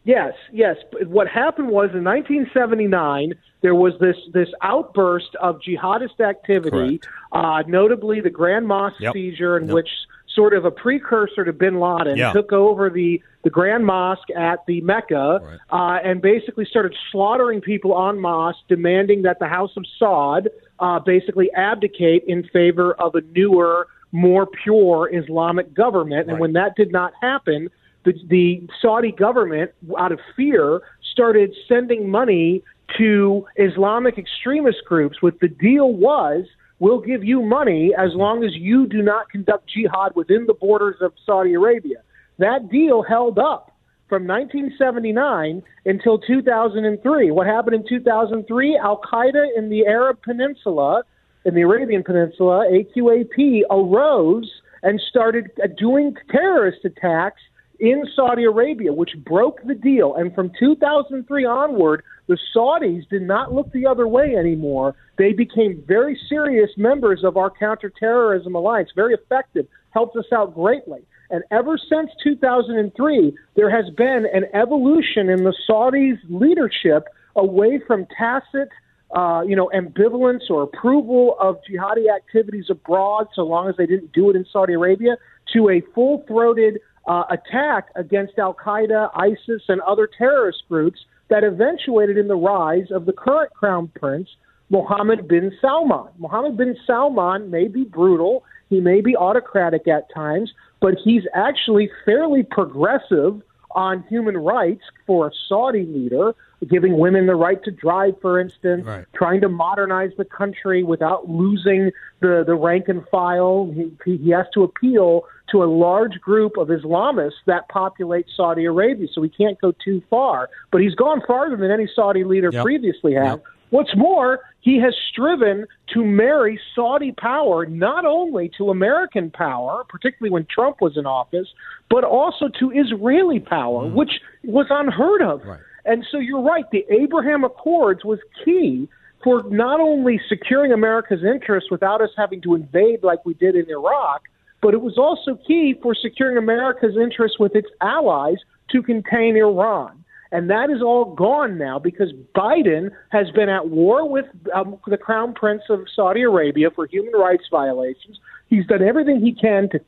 Yes, 0.05 0.33
yes. 0.51 0.75
What 1.07 1.27
happened 1.27 1.69
was 1.69 1.91
in 1.93 2.03
1979 2.03 3.33
there 3.61 3.73
was 3.73 3.93
this 3.99 4.17
this 4.33 4.49
outburst 4.61 5.35
of 5.39 5.59
jihadist 5.61 6.19
activity, 6.19 6.99
uh, 7.31 7.63
notably 7.65 8.19
the 8.19 8.29
Grand 8.29 8.67
Mosque 8.67 8.99
yep. 8.99 9.13
seizure, 9.13 9.57
in 9.57 9.67
yep. 9.67 9.73
which 9.73 9.89
sort 10.35 10.53
of 10.53 10.65
a 10.65 10.71
precursor 10.71 11.45
to 11.45 11.53
Bin 11.53 11.79
Laden 11.79 12.17
yeah. 12.17 12.33
took 12.33 12.51
over 12.51 12.89
the 12.89 13.21
the 13.43 13.49
Grand 13.49 13.85
Mosque 13.85 14.29
at 14.37 14.65
the 14.67 14.79
Mecca 14.81 15.39
right. 15.41 15.59
uh, 15.69 15.99
and 16.01 16.21
basically 16.21 16.65
started 16.65 16.95
slaughtering 17.11 17.59
people 17.59 17.93
on 17.93 18.19
mosque, 18.19 18.59
demanding 18.69 19.23
that 19.23 19.39
the 19.39 19.47
House 19.47 19.71
of 19.75 19.83
Saud 20.01 20.47
uh, 20.79 20.99
basically 20.99 21.51
abdicate 21.51 22.23
in 22.25 22.43
favor 22.53 22.93
of 22.93 23.15
a 23.15 23.21
newer, 23.35 23.87
more 24.13 24.47
pure 24.63 25.09
Islamic 25.13 25.73
government. 25.73 26.27
Right. 26.27 26.33
And 26.33 26.39
when 26.39 26.53
that 26.53 26.77
did 26.77 26.93
not 26.93 27.11
happen, 27.21 27.69
the, 28.05 28.13
the 28.27 28.67
Saudi 28.81 29.11
government, 29.11 29.71
out 29.97 30.13
of 30.13 30.19
fear, 30.37 30.81
started 31.11 31.53
sending 31.67 32.09
money 32.09 32.63
to 32.97 33.45
Islamic 33.57 34.17
extremist 34.17 34.85
groups. 34.85 35.21
What 35.21 35.39
the 35.41 35.47
deal 35.47 35.91
was 35.91 36.45
we'll 36.83 36.99
give 36.99 37.23
you 37.23 37.41
money 37.41 37.93
as 37.97 38.09
mm-hmm. 38.09 38.19
long 38.19 38.43
as 38.43 38.51
you 38.53 38.85
do 38.85 39.01
not 39.01 39.29
conduct 39.29 39.69
jihad 39.69 40.13
within 40.15 40.45
the 40.45 40.53
borders 40.53 40.97
of 40.99 41.13
Saudi 41.25 41.53
Arabia. 41.53 41.99
That 42.39 42.69
deal 42.69 43.01
held 43.01 43.39
up 43.39 43.71
from 44.09 44.27
1979 44.27 45.63
until 45.85 46.19
2003. 46.19 47.31
What 47.31 47.47
happened 47.47 47.75
in 47.77 47.87
2003? 47.87 48.77
Al 48.83 48.99
Qaeda 48.99 49.45
in 49.55 49.69
the 49.69 49.85
Arab 49.87 50.21
Peninsula, 50.23 51.03
in 51.45 51.55
the 51.55 51.61
Arabian 51.61 52.03
Peninsula, 52.03 52.67
AQAP, 52.69 53.61
arose 53.71 54.51
and 54.83 54.99
started 55.09 55.51
doing 55.77 56.13
terrorist 56.29 56.83
attacks 56.83 57.41
in 57.83 58.05
Saudi 58.15 58.45
Arabia, 58.45 58.93
which 58.93 59.11
broke 59.25 59.61
the 59.65 59.75
deal. 59.75 60.15
And 60.15 60.33
from 60.33 60.51
2003 60.57 61.43
onward, 61.43 62.01
the 62.27 62.37
Saudis 62.55 63.07
did 63.09 63.23
not 63.23 63.53
look 63.53 63.73
the 63.73 63.85
other 63.85 64.07
way 64.07 64.37
anymore. 64.37 64.95
They 65.17 65.33
became 65.33 65.83
very 65.85 66.17
serious 66.29 66.69
members 66.77 67.25
of 67.25 67.35
our 67.35 67.49
counterterrorism 67.49 68.55
alliance, 68.55 68.91
very 68.95 69.13
effective, 69.13 69.67
helped 69.89 70.15
us 70.15 70.27
out 70.33 70.55
greatly. 70.55 71.01
And 71.29 71.43
ever 71.51 71.77
since 71.77 72.09
2003, 72.23 73.35
there 73.57 73.69
has 73.69 73.93
been 73.95 74.27
an 74.33 74.45
evolution 74.53 75.27
in 75.29 75.43
the 75.43 75.53
Saudis' 75.69 76.19
leadership 76.29 77.09
away 77.35 77.81
from 77.85 78.07
tacit, 78.17 78.69
uh, 79.13 79.41
you 79.45 79.57
know, 79.57 79.69
ambivalence 79.75 80.49
or 80.49 80.63
approval 80.63 81.35
of 81.37 81.57
jihadi 81.69 82.05
activities 82.15 82.67
abroad, 82.69 83.27
so 83.35 83.41
long 83.41 83.67
as 83.67 83.75
they 83.75 83.85
didn't 83.85 84.13
do 84.13 84.29
it 84.29 84.37
in 84.37 84.45
Saudi 84.53 84.71
Arabia, 84.71 85.17
to 85.51 85.69
a 85.69 85.81
full-throated 85.93 86.79
uh, 87.07 87.23
attack 87.29 87.89
against 87.95 88.37
Al 88.39 88.53
Qaeda, 88.53 89.09
ISIS, 89.15 89.61
and 89.67 89.81
other 89.81 90.07
terrorist 90.17 90.63
groups 90.69 90.99
that 91.29 91.43
eventuated 91.43 92.17
in 92.17 92.27
the 92.27 92.35
rise 92.35 92.91
of 92.91 93.05
the 93.05 93.13
current 93.13 93.53
crown 93.53 93.91
prince, 93.95 94.29
Mohammed 94.69 95.27
bin 95.27 95.51
Salman. 95.61 96.11
Mohammed 96.17 96.57
bin 96.57 96.75
Salman 96.85 97.49
may 97.49 97.67
be 97.67 97.83
brutal, 97.83 98.43
he 98.69 98.79
may 98.79 99.01
be 99.01 99.15
autocratic 99.15 99.87
at 99.87 100.13
times, 100.13 100.51
but 100.81 100.95
he's 101.03 101.23
actually 101.33 101.89
fairly 102.05 102.43
progressive 102.43 103.41
on 103.75 104.03
human 104.09 104.37
rights 104.37 104.83
for 105.05 105.27
a 105.27 105.31
Saudi 105.47 105.85
leader, 105.85 106.33
giving 106.69 106.97
women 106.97 107.25
the 107.25 107.35
right 107.35 107.63
to 107.63 107.71
drive, 107.71 108.15
for 108.21 108.39
instance, 108.39 108.85
right. 108.85 109.05
trying 109.13 109.41
to 109.41 109.49
modernize 109.49 110.11
the 110.17 110.25
country 110.25 110.83
without 110.83 111.29
losing 111.29 111.91
the, 112.21 112.43
the 112.45 112.55
rank 112.55 112.87
and 112.87 113.07
file. 113.09 113.71
He, 113.73 114.19
he 114.19 114.29
has 114.31 114.45
to 114.53 114.63
appeal 114.63 115.25
to 115.51 115.63
a 115.63 115.65
large 115.65 116.19
group 116.21 116.57
of 116.57 116.69
Islamists 116.69 117.43
that 117.45 117.67
populate 117.69 118.25
Saudi 118.35 118.65
Arabia, 118.65 119.07
so 119.13 119.21
he 119.21 119.29
can't 119.29 119.59
go 119.59 119.73
too 119.83 120.01
far. 120.09 120.49
But 120.71 120.81
he's 120.81 120.95
gone 120.95 121.21
farther 121.27 121.57
than 121.57 121.69
any 121.69 121.87
Saudi 121.93 122.23
leader 122.23 122.49
yep. 122.51 122.63
previously 122.63 123.13
has. 123.13 123.37
Yep. 123.37 123.43
What's 123.73 123.95
more, 123.95 124.41
he 124.61 124.79
has 124.81 124.93
striven 125.09 125.65
to 125.95 126.05
marry 126.05 126.59
Saudi 126.75 127.11
power 127.11 127.65
not 127.65 128.05
only 128.05 128.51
to 128.59 128.69
American 128.69 129.31
power, 129.31 129.83
particularly 129.89 130.31
when 130.31 130.45
Trump 130.45 130.79
was 130.79 130.95
in 130.95 131.07
office, 131.07 131.47
but 131.89 132.03
also 132.03 132.49
to 132.59 132.69
Israeli 132.69 133.39
power, 133.39 133.85
mm. 133.85 133.95
which 133.95 134.11
was 134.43 134.67
unheard 134.69 135.23
of. 135.23 135.43
Right. 135.43 135.59
And 135.85 136.05
so 136.11 136.19
you're 136.19 136.43
right, 136.43 136.65
the 136.71 136.85
Abraham 136.91 137.43
Accords 137.43 138.05
was 138.05 138.19
key 138.45 138.87
for 139.23 139.41
not 139.49 139.79
only 139.79 140.21
securing 140.29 140.71
America's 140.71 141.23
interests 141.23 141.71
without 141.71 141.99
us 141.99 142.11
having 142.15 142.43
to 142.43 142.53
invade 142.53 143.01
like 143.01 143.25
we 143.25 143.33
did 143.33 143.55
in 143.55 143.67
Iraq, 143.71 144.21
but 144.61 144.75
it 144.75 144.81
was 144.81 144.99
also 144.99 145.35
key 145.47 145.73
for 145.81 145.95
securing 145.99 146.37
America's 146.37 146.95
interests 146.95 147.39
with 147.39 147.55
its 147.55 147.69
allies 147.81 148.37
to 148.69 148.83
contain 148.83 149.35
Iran. 149.35 150.02
And 150.33 150.49
that 150.49 150.71
is 150.71 150.81
all 150.81 151.13
gone 151.13 151.59
now 151.59 151.77
because 151.77 152.11
Biden 152.35 152.89
has 153.09 153.29
been 153.31 153.49
at 153.49 153.69
war 153.69 154.09
with 154.09 154.25
um, 154.53 154.79
the 154.87 154.97
Crown 154.97 155.33
Prince 155.33 155.61
of 155.69 155.81
Saudi 155.95 156.23
Arabia 156.23 156.71
for 156.71 156.87
human 156.87 157.13
rights 157.13 157.43
violations. 157.51 158.19
He's 158.47 158.65
done 158.65 158.81
everything 158.81 159.21
he 159.21 159.33
can 159.33 159.69
to 159.69 159.79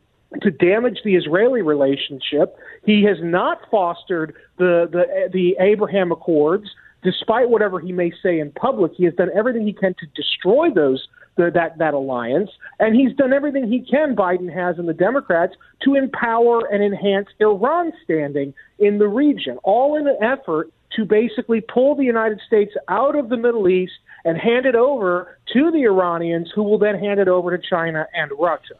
to 0.41 0.51
damage 0.51 0.99
the 1.05 1.15
Israeli 1.15 1.61
relationship. 1.61 2.57
He 2.83 3.03
has 3.05 3.17
not 3.21 3.59
fostered 3.71 4.35
the 4.57 4.87
the, 4.91 5.29
the 5.33 5.55
Abraham 5.59 6.11
Accords 6.11 6.69
despite 7.05 7.49
whatever 7.49 7.79
he 7.79 7.91
may 7.91 8.11
say 8.21 8.39
in 8.39 8.51
public, 8.51 8.91
he 8.95 9.05
has 9.05 9.13
done 9.13 9.29
everything 9.35 9.65
he 9.65 9.71
can 9.71 9.93
to 9.99 10.07
destroy 10.15 10.71
those 10.71 11.07
the, 11.35 11.51
that 11.53 11.77
that 11.77 11.93
alliance, 11.93 12.49
and 12.79 12.95
he's 12.95 13.15
done 13.15 13.33
everything 13.33 13.67
he 13.67 13.79
can. 13.79 14.15
Biden 14.15 14.53
has 14.53 14.77
and 14.77 14.87
the 14.87 14.93
Democrats 14.93 15.53
to 15.83 15.95
empower 15.95 16.65
and 16.71 16.83
enhance 16.83 17.27
Iran's 17.39 17.93
standing 18.03 18.53
in 18.79 18.99
the 18.99 19.07
region, 19.07 19.57
all 19.63 19.97
in 19.97 20.07
an 20.07 20.17
effort 20.21 20.71
to 20.95 21.05
basically 21.05 21.61
pull 21.61 21.95
the 21.95 22.03
United 22.03 22.39
States 22.47 22.73
out 22.87 23.17
of 23.17 23.29
the 23.29 23.37
Middle 23.37 23.67
East 23.67 23.93
and 24.23 24.37
hand 24.37 24.65
it 24.65 24.75
over 24.75 25.37
to 25.53 25.71
the 25.71 25.83
Iranians, 25.83 26.51
who 26.55 26.63
will 26.63 26.79
then 26.79 26.97
hand 26.97 27.19
it 27.19 27.27
over 27.27 27.55
to 27.55 27.63
China 27.69 28.07
and 28.13 28.31
Russia. 28.39 28.75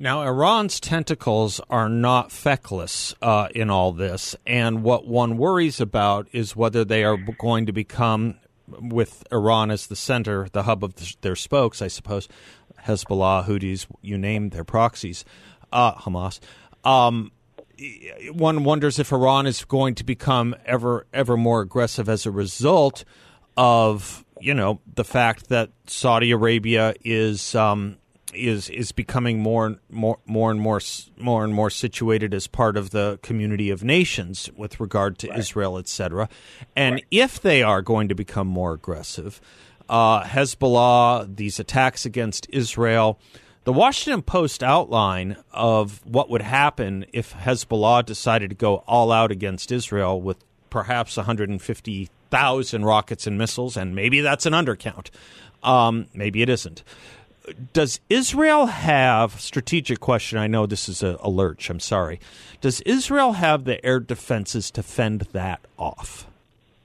Now, 0.00 0.22
Iran's 0.22 0.78
tentacles 0.78 1.60
are 1.68 1.88
not 1.88 2.30
feckless 2.30 3.14
uh, 3.20 3.48
in 3.52 3.68
all 3.68 3.92
this, 3.92 4.36
and 4.46 4.84
what 4.84 5.06
one 5.06 5.36
worries 5.36 5.80
about 5.80 6.28
is 6.32 6.54
whether 6.54 6.84
they 6.84 7.02
are 7.02 7.16
going 7.16 7.66
to 7.66 7.72
become 7.72 8.36
with 8.80 9.24
Iran 9.32 9.70
as 9.70 9.86
the 9.86 9.96
center, 9.96 10.48
the 10.52 10.64
hub 10.64 10.84
of 10.84 10.94
their 11.20 11.36
spokes, 11.36 11.82
I 11.82 11.88
suppose, 11.88 12.28
Hezbollah, 12.84 13.46
Houthis, 13.46 13.86
you 14.02 14.18
name 14.18 14.50
their 14.50 14.64
proxies, 14.64 15.24
uh, 15.72 15.94
Hamas. 15.94 16.40
Um, 16.84 17.32
one 18.32 18.64
wonders 18.64 18.98
if 18.98 19.12
Iran 19.12 19.46
is 19.46 19.64
going 19.64 19.94
to 19.96 20.04
become 20.04 20.54
ever 20.66 21.06
ever 21.12 21.36
more 21.36 21.60
aggressive 21.60 22.08
as 22.08 22.26
a 22.26 22.30
result 22.30 23.04
of 23.56 24.24
you 24.40 24.54
know 24.54 24.80
the 24.94 25.04
fact 25.04 25.48
that 25.48 25.70
Saudi 25.86 26.30
Arabia 26.30 26.94
is 27.04 27.54
um, 27.54 27.98
is 28.34 28.68
is 28.70 28.92
becoming 28.92 29.40
more 29.40 29.76
more 29.90 30.18
more 30.26 30.50
and 30.50 30.60
more 30.60 30.80
more 31.16 31.44
and 31.44 31.54
more 31.54 31.70
situated 31.70 32.34
as 32.34 32.46
part 32.46 32.76
of 32.76 32.90
the 32.90 33.18
community 33.22 33.70
of 33.70 33.84
nations 33.84 34.50
with 34.56 34.80
regard 34.80 35.18
to 35.18 35.28
right. 35.28 35.38
Israel, 35.38 35.78
etc. 35.78 36.28
And 36.76 36.94
right. 36.94 37.06
if 37.10 37.40
they 37.40 37.62
are 37.62 37.82
going 37.82 38.08
to 38.08 38.14
become 38.14 38.46
more 38.46 38.72
aggressive, 38.72 39.40
uh, 39.88 40.22
Hezbollah, 40.24 41.36
these 41.36 41.58
attacks 41.58 42.04
against 42.04 42.46
Israel. 42.50 43.18
The 43.64 43.72
Washington 43.74 44.22
Post 44.22 44.62
outline 44.62 45.36
of 45.52 46.00
what 46.06 46.30
would 46.30 46.40
happen 46.40 47.04
if 47.12 47.34
Hezbollah 47.34 48.06
decided 48.06 48.48
to 48.48 48.56
go 48.56 48.76
all 48.86 49.12
out 49.12 49.30
against 49.30 49.70
Israel 49.70 50.22
with 50.22 50.38
perhaps 50.70 51.18
150,000 51.18 52.84
rockets 52.84 53.26
and 53.26 53.36
missiles, 53.36 53.76
and 53.76 53.94
maybe 53.94 54.22
that's 54.22 54.46
an 54.46 54.54
undercount. 54.54 55.10
Um, 55.62 56.06
maybe 56.14 56.40
it 56.40 56.48
isn't 56.48 56.82
does 57.72 58.00
Israel 58.08 58.66
have 58.66 59.40
strategic 59.40 60.00
question? 60.00 60.38
I 60.38 60.46
know 60.46 60.66
this 60.66 60.88
is 60.88 61.02
a, 61.02 61.18
a 61.20 61.30
lurch. 61.30 61.70
I'm 61.70 61.80
sorry. 61.80 62.20
Does 62.60 62.80
Israel 62.82 63.32
have 63.34 63.64
the 63.64 63.84
air 63.84 64.00
defenses 64.00 64.70
to 64.72 64.82
fend 64.82 65.22
that 65.32 65.60
off? 65.78 66.26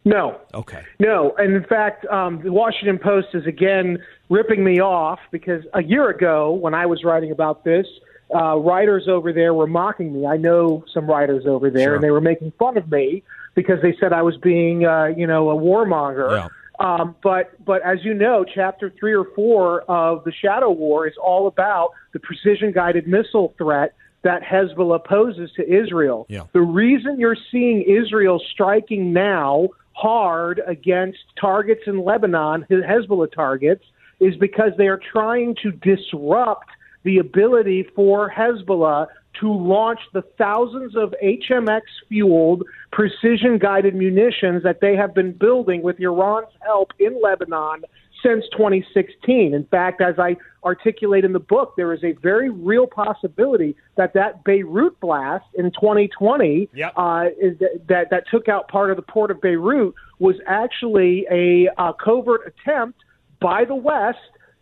No. 0.05 0.39
Okay. 0.53 0.83
No, 0.99 1.33
and 1.37 1.55
in 1.55 1.63
fact, 1.63 2.05
um, 2.07 2.41
the 2.43 2.51
Washington 2.51 2.99
Post 2.99 3.27
is 3.33 3.45
again 3.45 4.03
ripping 4.29 4.63
me 4.63 4.81
off 4.81 5.19
because 5.31 5.63
a 5.73 5.81
year 5.81 6.09
ago, 6.09 6.51
when 6.51 6.73
I 6.73 6.85
was 6.85 7.03
writing 7.03 7.31
about 7.31 7.63
this, 7.63 7.87
uh, 8.35 8.57
writers 8.57 9.07
over 9.07 9.31
there 9.31 9.53
were 9.53 9.67
mocking 9.67 10.13
me. 10.13 10.25
I 10.25 10.37
know 10.37 10.83
some 10.93 11.07
writers 11.07 11.45
over 11.45 11.69
there, 11.69 11.83
sure. 11.83 11.95
and 11.95 12.03
they 12.03 12.11
were 12.11 12.21
making 12.21 12.51
fun 12.59 12.77
of 12.77 12.91
me 12.91 13.23
because 13.55 13.81
they 13.81 13.95
said 13.99 14.11
I 14.11 14.23
was 14.23 14.35
being, 14.37 14.85
uh, 14.85 15.05
you 15.05 15.27
know, 15.27 15.51
a 15.51 15.55
warmonger. 15.55 16.31
Yeah. 16.31 16.47
Um, 16.83 17.15
but 17.23 17.63
but 17.63 17.81
as 17.83 17.99
you 18.03 18.13
know, 18.13 18.43
chapter 18.43 18.93
three 18.99 19.13
or 19.13 19.25
four 19.35 19.81
of 19.83 20.23
the 20.25 20.33
Shadow 20.33 20.69
War 20.69 21.07
is 21.07 21.13
all 21.21 21.47
about 21.47 21.91
the 22.11 22.19
precision 22.19 22.73
guided 22.73 23.07
missile 23.07 23.53
threat 23.57 23.95
that 24.23 24.41
Hezbollah 24.41 25.05
poses 25.05 25.49
to 25.55 25.63
Israel. 25.63 26.25
Yeah. 26.29 26.45
The 26.53 26.61
reason 26.61 27.19
you're 27.19 27.37
seeing 27.51 27.83
Israel 27.83 28.41
striking 28.51 29.13
now 29.13 29.69
hard 29.93 30.61
against 30.67 31.19
targets 31.39 31.81
in 31.87 32.03
Lebanon, 32.03 32.65
Hezbollah 32.69 33.31
targets, 33.31 33.83
is 34.19 34.35
because 34.37 34.71
they 34.77 34.87
are 34.87 34.99
trying 35.11 35.55
to 35.63 35.71
disrupt 35.71 36.69
the 37.03 37.19
ability 37.19 37.85
for 37.95 38.29
Hezbollah 38.29 39.07
to 39.39 39.51
launch 39.51 39.99
the 40.13 40.21
thousands 40.37 40.95
of 40.95 41.13
HMX 41.23 41.81
fueled 42.07 42.63
precision 42.91 43.57
guided 43.57 43.95
munitions 43.95 44.63
that 44.63 44.79
they 44.81 44.95
have 44.95 45.13
been 45.13 45.31
building 45.31 45.81
with 45.81 45.99
Iran's 45.99 46.53
help 46.61 46.91
in 46.99 47.19
Lebanon 47.21 47.83
since 48.23 48.45
2016. 48.53 49.53
In 49.53 49.65
fact, 49.65 50.01
as 50.01 50.15
I 50.17 50.37
articulate 50.63 51.25
in 51.25 51.33
the 51.33 51.39
book, 51.39 51.73
there 51.75 51.93
is 51.93 52.03
a 52.03 52.13
very 52.13 52.49
real 52.49 52.87
possibility 52.87 53.75
that 53.97 54.13
that 54.13 54.43
Beirut 54.43 54.99
blast 54.99 55.45
in 55.55 55.71
2020 55.71 56.69
yep. 56.73 56.93
uh, 56.95 57.25
is 57.39 57.59
that, 57.87 58.09
that 58.09 58.23
took 58.31 58.47
out 58.47 58.69
part 58.69 58.89
of 58.89 58.95
the 58.95 59.03
port 59.03 59.29
of 59.29 59.41
Beirut 59.41 59.93
was 60.19 60.35
actually 60.47 61.25
a, 61.29 61.67
a 61.77 61.93
covert 61.93 62.41
attempt 62.47 62.99
by 63.41 63.65
the 63.65 63.75
West 63.75 64.19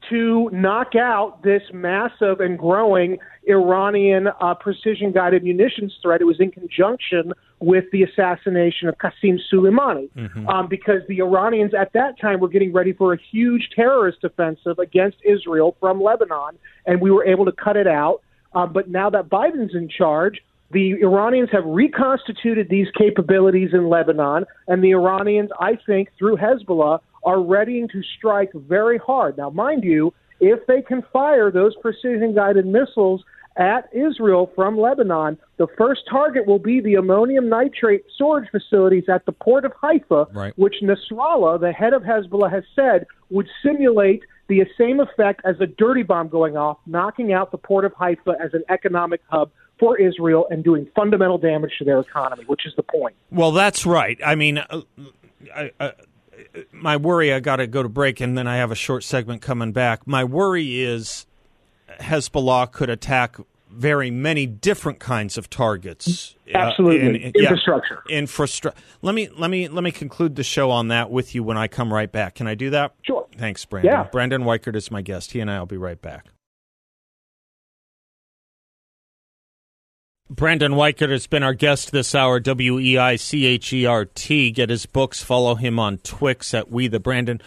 to 0.09 0.49
knock 0.51 0.95
out 0.95 1.43
this 1.43 1.61
massive 1.73 2.39
and 2.39 2.57
growing 2.57 3.17
Iranian 3.47 4.27
uh, 4.39 4.53
precision 4.55 5.11
guided 5.11 5.43
munitions 5.43 5.93
threat. 6.01 6.21
It 6.21 6.25
was 6.25 6.39
in 6.39 6.51
conjunction 6.51 7.33
with 7.59 7.85
the 7.91 8.03
assassination 8.03 8.87
of 8.87 8.97
Qasem 8.97 9.37
Soleimani, 9.51 10.09
mm-hmm. 10.11 10.47
um, 10.47 10.67
because 10.67 11.01
the 11.07 11.19
Iranians 11.19 11.73
at 11.73 11.93
that 11.93 12.19
time 12.19 12.39
were 12.39 12.49
getting 12.49 12.73
ready 12.73 12.93
for 12.93 13.13
a 13.13 13.17
huge 13.31 13.69
terrorist 13.75 14.23
offensive 14.23 14.79
against 14.79 15.17
Israel 15.23 15.75
from 15.79 16.01
Lebanon, 16.01 16.57
and 16.85 17.01
we 17.01 17.11
were 17.11 17.25
able 17.25 17.45
to 17.45 17.51
cut 17.51 17.77
it 17.77 17.87
out. 17.87 18.21
Uh, 18.53 18.65
but 18.65 18.89
now 18.89 19.09
that 19.09 19.29
Biden's 19.29 19.75
in 19.75 19.87
charge, 19.87 20.41
the 20.71 20.93
Iranians 21.01 21.49
have 21.51 21.65
reconstituted 21.65 22.69
these 22.69 22.87
capabilities 22.97 23.69
in 23.73 23.89
Lebanon, 23.89 24.45
and 24.67 24.83
the 24.83 24.91
Iranians, 24.91 25.49
I 25.59 25.77
think, 25.85 26.09
through 26.17 26.37
Hezbollah, 26.37 26.99
are 27.23 27.41
readying 27.41 27.87
to 27.89 28.01
strike 28.17 28.51
very 28.53 28.97
hard. 28.97 29.37
Now, 29.37 29.49
mind 29.49 29.83
you, 29.83 30.13
if 30.39 30.65
they 30.67 30.81
can 30.81 31.03
fire 31.13 31.51
those 31.51 31.75
precision 31.75 32.33
guided 32.33 32.65
missiles 32.65 33.23
at 33.57 33.89
Israel 33.93 34.51
from 34.55 34.79
Lebanon, 34.79 35.37
the 35.57 35.67
first 35.77 36.01
target 36.09 36.47
will 36.47 36.59
be 36.59 36.79
the 36.79 36.95
ammonium 36.95 37.49
nitrate 37.49 38.03
storage 38.15 38.49
facilities 38.49 39.03
at 39.09 39.25
the 39.25 39.31
port 39.31 39.65
of 39.65 39.73
Haifa, 39.73 40.27
right. 40.33 40.53
which 40.57 40.75
Nasrallah, 40.81 41.59
the 41.59 41.71
head 41.71 41.93
of 41.93 42.03
Hezbollah, 42.03 42.51
has 42.51 42.63
said 42.75 43.05
would 43.29 43.47
simulate 43.63 44.23
the 44.47 44.65
same 44.77 44.99
effect 44.99 45.41
as 45.45 45.55
a 45.59 45.67
dirty 45.67 46.03
bomb 46.03 46.27
going 46.27 46.57
off, 46.57 46.77
knocking 46.85 47.31
out 47.33 47.51
the 47.51 47.57
port 47.57 47.85
of 47.85 47.93
Haifa 47.93 48.35
as 48.43 48.53
an 48.53 48.63
economic 48.69 49.21
hub 49.29 49.51
for 49.79 49.97
Israel 49.97 50.47
and 50.49 50.63
doing 50.63 50.87
fundamental 50.95 51.37
damage 51.37 51.71
to 51.79 51.85
their 51.85 51.99
economy, 51.99 52.43
which 52.45 52.65
is 52.65 52.73
the 52.75 52.83
point. 52.83 53.15
Well, 53.31 53.51
that's 53.51 53.85
right. 53.85 54.19
I 54.25 54.35
mean, 54.35 54.59
uh, 54.59 54.81
I, 55.55 55.71
I, 55.79 55.93
my 56.71 56.97
worry, 56.97 57.33
I 57.33 57.39
got 57.39 57.57
to 57.57 57.67
go 57.67 57.83
to 57.83 57.89
break, 57.89 58.21
and 58.21 58.37
then 58.37 58.47
I 58.47 58.57
have 58.57 58.71
a 58.71 58.75
short 58.75 59.03
segment 59.03 59.41
coming 59.41 59.71
back. 59.71 60.05
My 60.07 60.23
worry 60.23 60.81
is 60.81 61.25
Hezbollah 61.99 62.71
could 62.71 62.89
attack 62.89 63.37
very 63.69 64.11
many 64.11 64.45
different 64.45 64.99
kinds 64.99 65.37
of 65.37 65.49
targets. 65.49 66.35
Absolutely, 66.53 67.23
uh, 67.23 67.27
in, 67.27 67.31
infrastructure. 67.35 68.03
Yeah, 68.09 68.17
infrastructure. 68.17 68.81
Let 69.01 69.15
me 69.15 69.29
let 69.29 69.49
me 69.49 69.67
let 69.67 69.83
me 69.83 69.91
conclude 69.91 70.35
the 70.35 70.43
show 70.43 70.71
on 70.71 70.89
that 70.89 71.09
with 71.09 71.33
you 71.33 71.43
when 71.43 71.57
I 71.57 71.67
come 71.67 71.93
right 71.93 72.11
back. 72.11 72.35
Can 72.35 72.47
I 72.47 72.55
do 72.55 72.69
that? 72.71 72.93
Sure. 73.03 73.25
Thanks, 73.37 73.63
Brandon. 73.63 73.91
Yeah. 73.91 74.03
Brandon 74.11 74.43
Weichert 74.43 74.75
is 74.75 74.91
my 74.91 75.01
guest. 75.01 75.31
He 75.31 75.39
and 75.39 75.49
I 75.49 75.59
will 75.59 75.65
be 75.65 75.77
right 75.77 76.01
back. 76.01 76.25
Brandon 80.31 80.71
Weichert 80.71 81.09
has 81.09 81.27
been 81.27 81.43
our 81.43 81.53
guest 81.53 81.91
this 81.91 82.15
hour, 82.15 82.39
W 82.39 82.79
E 82.79 82.97
I 82.97 83.17
C 83.17 83.45
H 83.45 83.73
E 83.73 83.85
R 83.85 84.05
T. 84.05 84.49
Get 84.51 84.69
his 84.69 84.85
books, 84.85 85.21
follow 85.21 85.55
him 85.55 85.77
on 85.77 85.97
Twix 85.97 86.53
at 86.53 86.71
We 86.71 86.87
the 86.87 87.01
Brandon. 87.01 87.41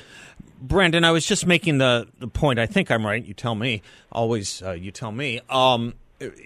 Brandon, 0.61 1.03
I 1.03 1.11
was 1.11 1.25
just 1.25 1.47
making 1.47 1.79
the, 1.79 2.07
the 2.19 2.29
point. 2.29 2.59
I 2.59 2.67
think 2.67 2.91
I'm 2.91 3.07
right. 3.07 3.25
You 3.25 3.33
tell 3.33 3.55
me. 3.55 3.81
Always, 4.13 4.63
uh, 4.63 4.73
you 4.73 4.91
tell 4.91 5.13
me. 5.13 5.41
Um, 5.49 5.95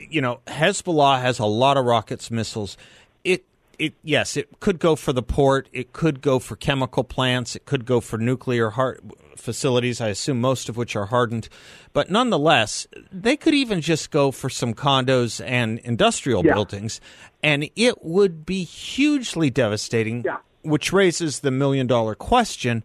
you 0.08 0.20
know, 0.20 0.38
Hezbollah 0.46 1.20
has 1.20 1.40
a 1.40 1.46
lot 1.46 1.76
of 1.76 1.84
rockets, 1.84 2.30
missiles. 2.30 2.76
It, 3.24 3.44
it, 3.76 3.94
yes, 4.04 4.36
it 4.36 4.60
could 4.60 4.78
go 4.78 4.94
for 4.94 5.12
the 5.12 5.24
port. 5.24 5.68
It 5.72 5.92
could 5.92 6.20
go 6.20 6.38
for 6.38 6.54
chemical 6.54 7.02
plants. 7.02 7.56
It 7.56 7.64
could 7.64 7.84
go 7.84 8.00
for 8.00 8.16
nuclear 8.16 8.70
heart 8.70 9.02
facilities. 9.38 10.00
I 10.00 10.08
assume 10.08 10.40
most 10.40 10.68
of 10.68 10.76
which 10.76 10.96
are 10.96 11.06
hardened. 11.06 11.48
But 11.92 12.10
nonetheless, 12.10 12.86
they 13.10 13.36
could 13.36 13.54
even 13.54 13.80
just 13.80 14.10
go 14.10 14.30
for 14.30 14.50
some 14.50 14.74
condos 14.74 15.44
and 15.44 15.78
industrial 15.80 16.44
yeah. 16.44 16.54
buildings, 16.54 17.00
and 17.42 17.68
it 17.76 18.04
would 18.04 18.44
be 18.44 18.64
hugely 18.64 19.50
devastating, 19.50 20.22
yeah. 20.24 20.38
which 20.62 20.92
raises 20.92 21.40
the 21.40 21.50
million 21.50 21.86
dollar 21.86 22.14
question. 22.14 22.84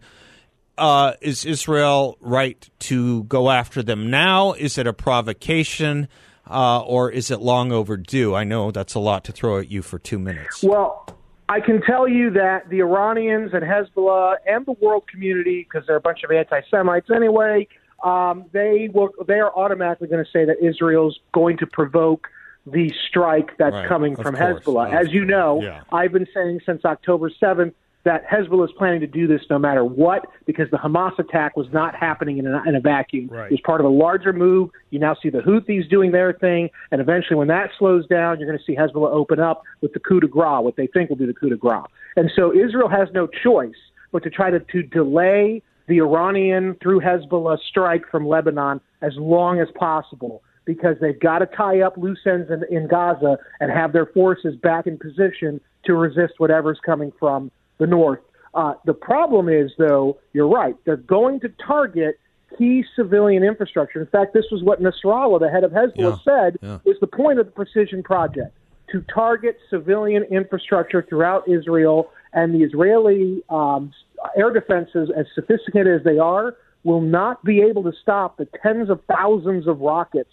Uh, 0.76 1.12
is 1.20 1.44
Israel 1.44 2.16
right 2.20 2.68
to 2.80 3.24
go 3.24 3.50
after 3.50 3.82
them 3.82 4.10
now? 4.10 4.52
Is 4.52 4.78
it 4.78 4.86
a 4.86 4.92
provocation? 4.92 6.08
Uh, 6.46 6.80
or 6.80 7.10
is 7.10 7.30
it 7.30 7.40
long 7.40 7.72
overdue? 7.72 8.34
I 8.34 8.44
know 8.44 8.70
that's 8.70 8.94
a 8.94 8.98
lot 8.98 9.24
to 9.24 9.32
throw 9.32 9.58
at 9.58 9.70
you 9.70 9.80
for 9.80 9.98
two 9.98 10.18
minutes. 10.18 10.62
Well, 10.62 11.06
I 11.54 11.60
can 11.60 11.80
tell 11.82 12.08
you 12.08 12.30
that 12.32 12.68
the 12.68 12.80
Iranians 12.80 13.52
and 13.54 13.62
Hezbollah 13.62 14.38
and 14.44 14.66
the 14.66 14.72
world 14.72 15.04
community, 15.08 15.62
because 15.62 15.86
they're 15.86 15.94
a 15.94 16.00
bunch 16.00 16.24
of 16.24 16.32
anti-Semites 16.32 17.08
anyway, 17.14 17.68
um, 18.02 18.46
they 18.52 18.90
will 18.92 19.10
they 19.28 19.38
are 19.38 19.54
automatically 19.54 20.08
going 20.08 20.24
to 20.24 20.30
say 20.32 20.44
that 20.44 20.56
Israel's 20.60 21.20
going 21.32 21.56
to 21.58 21.66
provoke 21.68 22.26
the 22.66 22.92
strike 23.08 23.56
that's 23.56 23.72
right. 23.72 23.88
coming 23.88 24.14
of 24.14 24.22
from 24.22 24.34
course. 24.34 24.64
Hezbollah. 24.64 25.00
As 25.00 25.12
you 25.12 25.24
know, 25.24 25.62
yeah. 25.62 25.82
I've 25.92 26.10
been 26.10 26.26
saying 26.34 26.58
since 26.66 26.84
October 26.84 27.30
7th 27.40 27.72
that 28.04 28.26
Hezbollah 28.28 28.66
is 28.66 28.74
planning 28.76 29.00
to 29.00 29.06
do 29.06 29.26
this 29.26 29.40
no 29.48 29.58
matter 29.58 29.84
what 29.84 30.26
because 30.46 30.70
the 30.70 30.76
Hamas 30.76 31.18
attack 31.18 31.56
was 31.56 31.66
not 31.72 31.94
happening 31.94 32.38
in 32.38 32.46
a, 32.46 32.62
in 32.66 32.74
a 32.74 32.80
vacuum. 32.80 33.28
Right. 33.28 33.46
It 33.46 33.52
was 33.52 33.60
part 33.64 33.80
of 33.80 33.86
a 33.86 33.90
larger 33.90 34.32
move. 34.32 34.70
You 34.90 34.98
now 34.98 35.16
see 35.22 35.30
the 35.30 35.38
Houthis 35.38 35.88
doing 35.88 36.12
their 36.12 36.32
thing, 36.32 36.68
and 36.90 37.00
eventually, 37.00 37.36
when 37.36 37.48
that 37.48 37.70
slows 37.78 38.06
down, 38.06 38.38
you're 38.38 38.48
going 38.48 38.58
to 38.58 38.64
see 38.64 38.76
Hezbollah 38.76 39.10
open 39.10 39.40
up 39.40 39.62
with 39.80 39.92
the 39.92 40.00
coup 40.00 40.20
de 40.20 40.28
grace, 40.28 40.62
what 40.62 40.76
they 40.76 40.86
think 40.86 41.08
will 41.08 41.16
be 41.16 41.26
the 41.26 41.34
coup 41.34 41.48
de 41.48 41.56
grace. 41.56 41.86
And 42.16 42.30
so 42.36 42.52
Israel 42.52 42.88
has 42.88 43.08
no 43.12 43.26
choice 43.26 43.74
but 44.12 44.22
to 44.22 44.30
try 44.30 44.50
to, 44.50 44.60
to 44.60 44.82
delay 44.82 45.62
the 45.88 45.98
Iranian 45.98 46.76
through 46.82 47.00
Hezbollah 47.00 47.58
strike 47.68 48.02
from 48.10 48.26
Lebanon 48.26 48.80
as 49.02 49.12
long 49.16 49.60
as 49.60 49.68
possible 49.74 50.42
because 50.64 50.96
they've 51.00 51.18
got 51.20 51.40
to 51.40 51.46
tie 51.46 51.82
up 51.82 51.96
loose 51.96 52.20
ends 52.26 52.50
in, 52.50 52.64
in 52.74 52.88
Gaza 52.88 53.36
and 53.60 53.70
have 53.70 53.92
their 53.92 54.06
forces 54.06 54.54
back 54.56 54.86
in 54.86 54.98
position 54.98 55.60
to 55.84 55.94
resist 55.94 56.34
whatever's 56.38 56.78
coming 56.84 57.12
from 57.18 57.50
the 57.78 57.86
north. 57.86 58.20
Uh, 58.54 58.74
the 58.84 58.94
problem 58.94 59.48
is, 59.48 59.72
though, 59.78 60.18
you're 60.32 60.48
right. 60.48 60.76
They're 60.84 60.96
going 60.96 61.40
to 61.40 61.48
target 61.66 62.18
key 62.56 62.84
civilian 62.94 63.42
infrastructure. 63.42 64.00
In 64.00 64.06
fact, 64.06 64.32
this 64.32 64.44
was 64.52 64.62
what 64.62 64.80
Nasrallah, 64.80 65.40
the 65.40 65.50
head 65.50 65.64
of 65.64 65.72
Hezbollah, 65.72 65.92
Yeah, 65.96 66.16
said 66.24 66.58
yeah. 66.62 66.78
was 66.84 66.96
the 67.00 67.08
point 67.08 67.40
of 67.40 67.46
the 67.46 67.52
Precision 67.52 68.02
Project 68.02 68.56
to 68.92 69.04
target 69.12 69.58
civilian 69.70 70.22
infrastructure 70.24 71.04
throughout 71.08 71.48
Israel. 71.48 72.10
And 72.32 72.54
the 72.54 72.64
Israeli 72.64 73.42
um, 73.48 73.92
air 74.36 74.52
defenses, 74.52 75.10
as 75.16 75.26
sophisticated 75.34 75.98
as 76.00 76.04
they 76.04 76.18
are, 76.18 76.56
will 76.84 77.00
not 77.00 77.42
be 77.44 77.62
able 77.62 77.82
to 77.84 77.92
stop 78.02 78.36
the 78.36 78.46
tens 78.62 78.90
of 78.90 79.00
thousands 79.08 79.66
of 79.66 79.80
rockets 79.80 80.30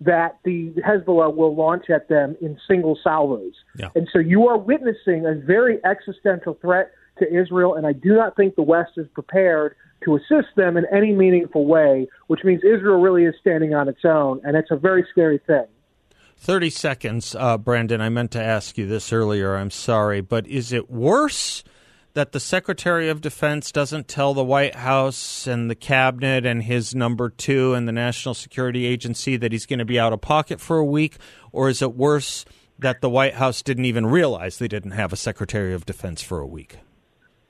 that 0.00 0.38
the 0.44 0.72
Hezbollah 0.86 1.34
will 1.34 1.54
launch 1.54 1.88
at 1.88 2.08
them 2.08 2.36
in 2.40 2.58
single 2.68 2.98
salvos. 3.02 3.54
Yeah. 3.78 3.90
And 3.94 4.08
so 4.12 4.18
you 4.18 4.48
are 4.48 4.58
witnessing 4.58 5.26
a 5.26 5.34
very 5.34 5.78
existential 5.84 6.58
threat 6.60 6.90
to 7.18 7.32
Israel, 7.32 7.74
and 7.74 7.86
I 7.86 7.92
do 7.92 8.14
not 8.14 8.36
think 8.36 8.56
the 8.56 8.62
West 8.62 8.92
is 8.96 9.06
prepared 9.14 9.76
to 10.04 10.16
assist 10.16 10.48
them 10.56 10.76
in 10.76 10.84
any 10.92 11.12
meaningful 11.12 11.66
way, 11.66 12.08
which 12.26 12.40
means 12.44 12.62
Israel 12.64 13.00
really 13.00 13.24
is 13.24 13.34
standing 13.40 13.74
on 13.74 13.88
its 13.88 14.04
own, 14.04 14.40
and 14.44 14.56
it's 14.56 14.70
a 14.70 14.76
very 14.76 15.06
scary 15.10 15.38
thing. 15.46 15.66
30 16.36 16.70
seconds, 16.70 17.34
uh, 17.38 17.56
Brandon. 17.56 18.00
I 18.00 18.08
meant 18.08 18.32
to 18.32 18.42
ask 18.42 18.76
you 18.76 18.86
this 18.86 19.12
earlier. 19.12 19.54
I'm 19.54 19.70
sorry. 19.70 20.20
But 20.20 20.46
is 20.46 20.72
it 20.72 20.90
worse 20.90 21.62
that 22.14 22.32
the 22.32 22.40
Secretary 22.40 23.08
of 23.08 23.20
Defense 23.20 23.72
doesn't 23.72 24.06
tell 24.08 24.34
the 24.34 24.44
White 24.44 24.76
House 24.76 25.46
and 25.46 25.68
the 25.68 25.74
cabinet 25.74 26.46
and 26.46 26.62
his 26.62 26.94
number 26.94 27.28
two 27.28 27.74
and 27.74 27.86
the 27.88 27.92
National 27.92 28.34
Security 28.34 28.86
Agency 28.86 29.36
that 29.36 29.50
he's 29.52 29.66
going 29.66 29.80
to 29.80 29.84
be 29.84 29.98
out 29.98 30.12
of 30.12 30.20
pocket 30.20 30.60
for 30.60 30.78
a 30.78 30.84
week? 30.84 31.16
Or 31.52 31.68
is 31.68 31.82
it 31.82 31.94
worse 31.94 32.44
that 32.78 33.00
the 33.00 33.10
White 33.10 33.34
House 33.34 33.62
didn't 33.62 33.84
even 33.84 34.06
realize 34.06 34.58
they 34.58 34.68
didn't 34.68 34.92
have 34.92 35.12
a 35.12 35.16
Secretary 35.16 35.74
of 35.74 35.84
Defense 35.86 36.22
for 36.22 36.38
a 36.40 36.46
week? 36.46 36.78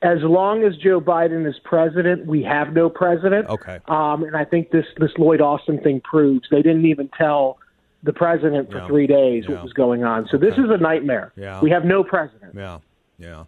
As 0.01 0.19
long 0.21 0.63
as 0.63 0.75
Joe 0.77 0.99
Biden 0.99 1.47
is 1.47 1.55
president, 1.63 2.25
we 2.25 2.43
have 2.43 2.73
no 2.73 2.89
president. 2.89 3.47
Okay. 3.47 3.79
Um, 3.87 4.23
and 4.23 4.35
I 4.35 4.45
think 4.45 4.69
this 4.71 4.85
this 4.97 5.11
Lloyd 5.17 5.41
Austin 5.41 5.79
thing 5.81 6.01
proves 6.01 6.47
they 6.51 6.61
didn't 6.61 6.85
even 6.85 7.09
tell 7.17 7.57
the 8.03 8.13
president 8.13 8.69
for 8.71 8.77
Yeah. 8.79 8.87
three 8.87 9.07
days 9.07 9.45
Yeah. 9.47 9.55
what 9.55 9.63
was 9.63 9.73
going 9.73 10.03
on. 10.03 10.27
So 10.29 10.37
this 10.37 10.55
is 10.55 10.69
a 10.69 10.77
nightmare. 10.77 11.31
Yeah. 11.35 11.59
We 11.61 11.71
have 11.71 11.85
no 11.85 12.03
president. 12.03 12.53
Yeah. 12.55 12.79
Yeah. 13.17 13.45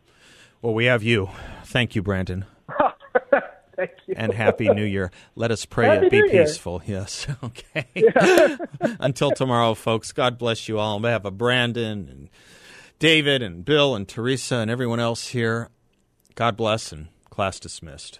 Well, 0.61 0.73
we 0.73 0.85
have 0.85 1.03
you. 1.03 1.29
Thank 1.65 1.95
you, 1.95 2.01
Brandon. 2.01 2.45
Thank 3.75 3.91
you. 4.07 4.15
and 4.17 4.33
happy 4.33 4.67
new 4.69 4.83
year 4.83 5.11
let 5.35 5.51
us 5.51 5.63
pray 5.63 5.85
Happy 5.85 6.07
it 6.07 6.11
be 6.11 6.21
New 6.21 6.31
Year. 6.31 6.45
peaceful 6.45 6.81
yes 6.87 7.27
okay 7.43 7.85
until 8.99 9.29
tomorrow 9.29 9.75
folks 9.75 10.11
god 10.11 10.39
bless 10.39 10.67
you 10.67 10.79
all 10.79 10.95
on 10.95 11.03
behalf 11.03 11.25
of 11.25 11.37
brandon 11.37 12.07
and 12.09 12.29
david 12.97 13.43
and 13.43 13.63
bill 13.63 13.93
and 13.95 14.07
teresa 14.07 14.55
and 14.55 14.71
everyone 14.71 14.99
else 14.99 15.27
here 15.27 15.69
god 16.33 16.57
bless 16.57 16.91
and 16.91 17.09
class 17.29 17.59
dismissed 17.59 18.19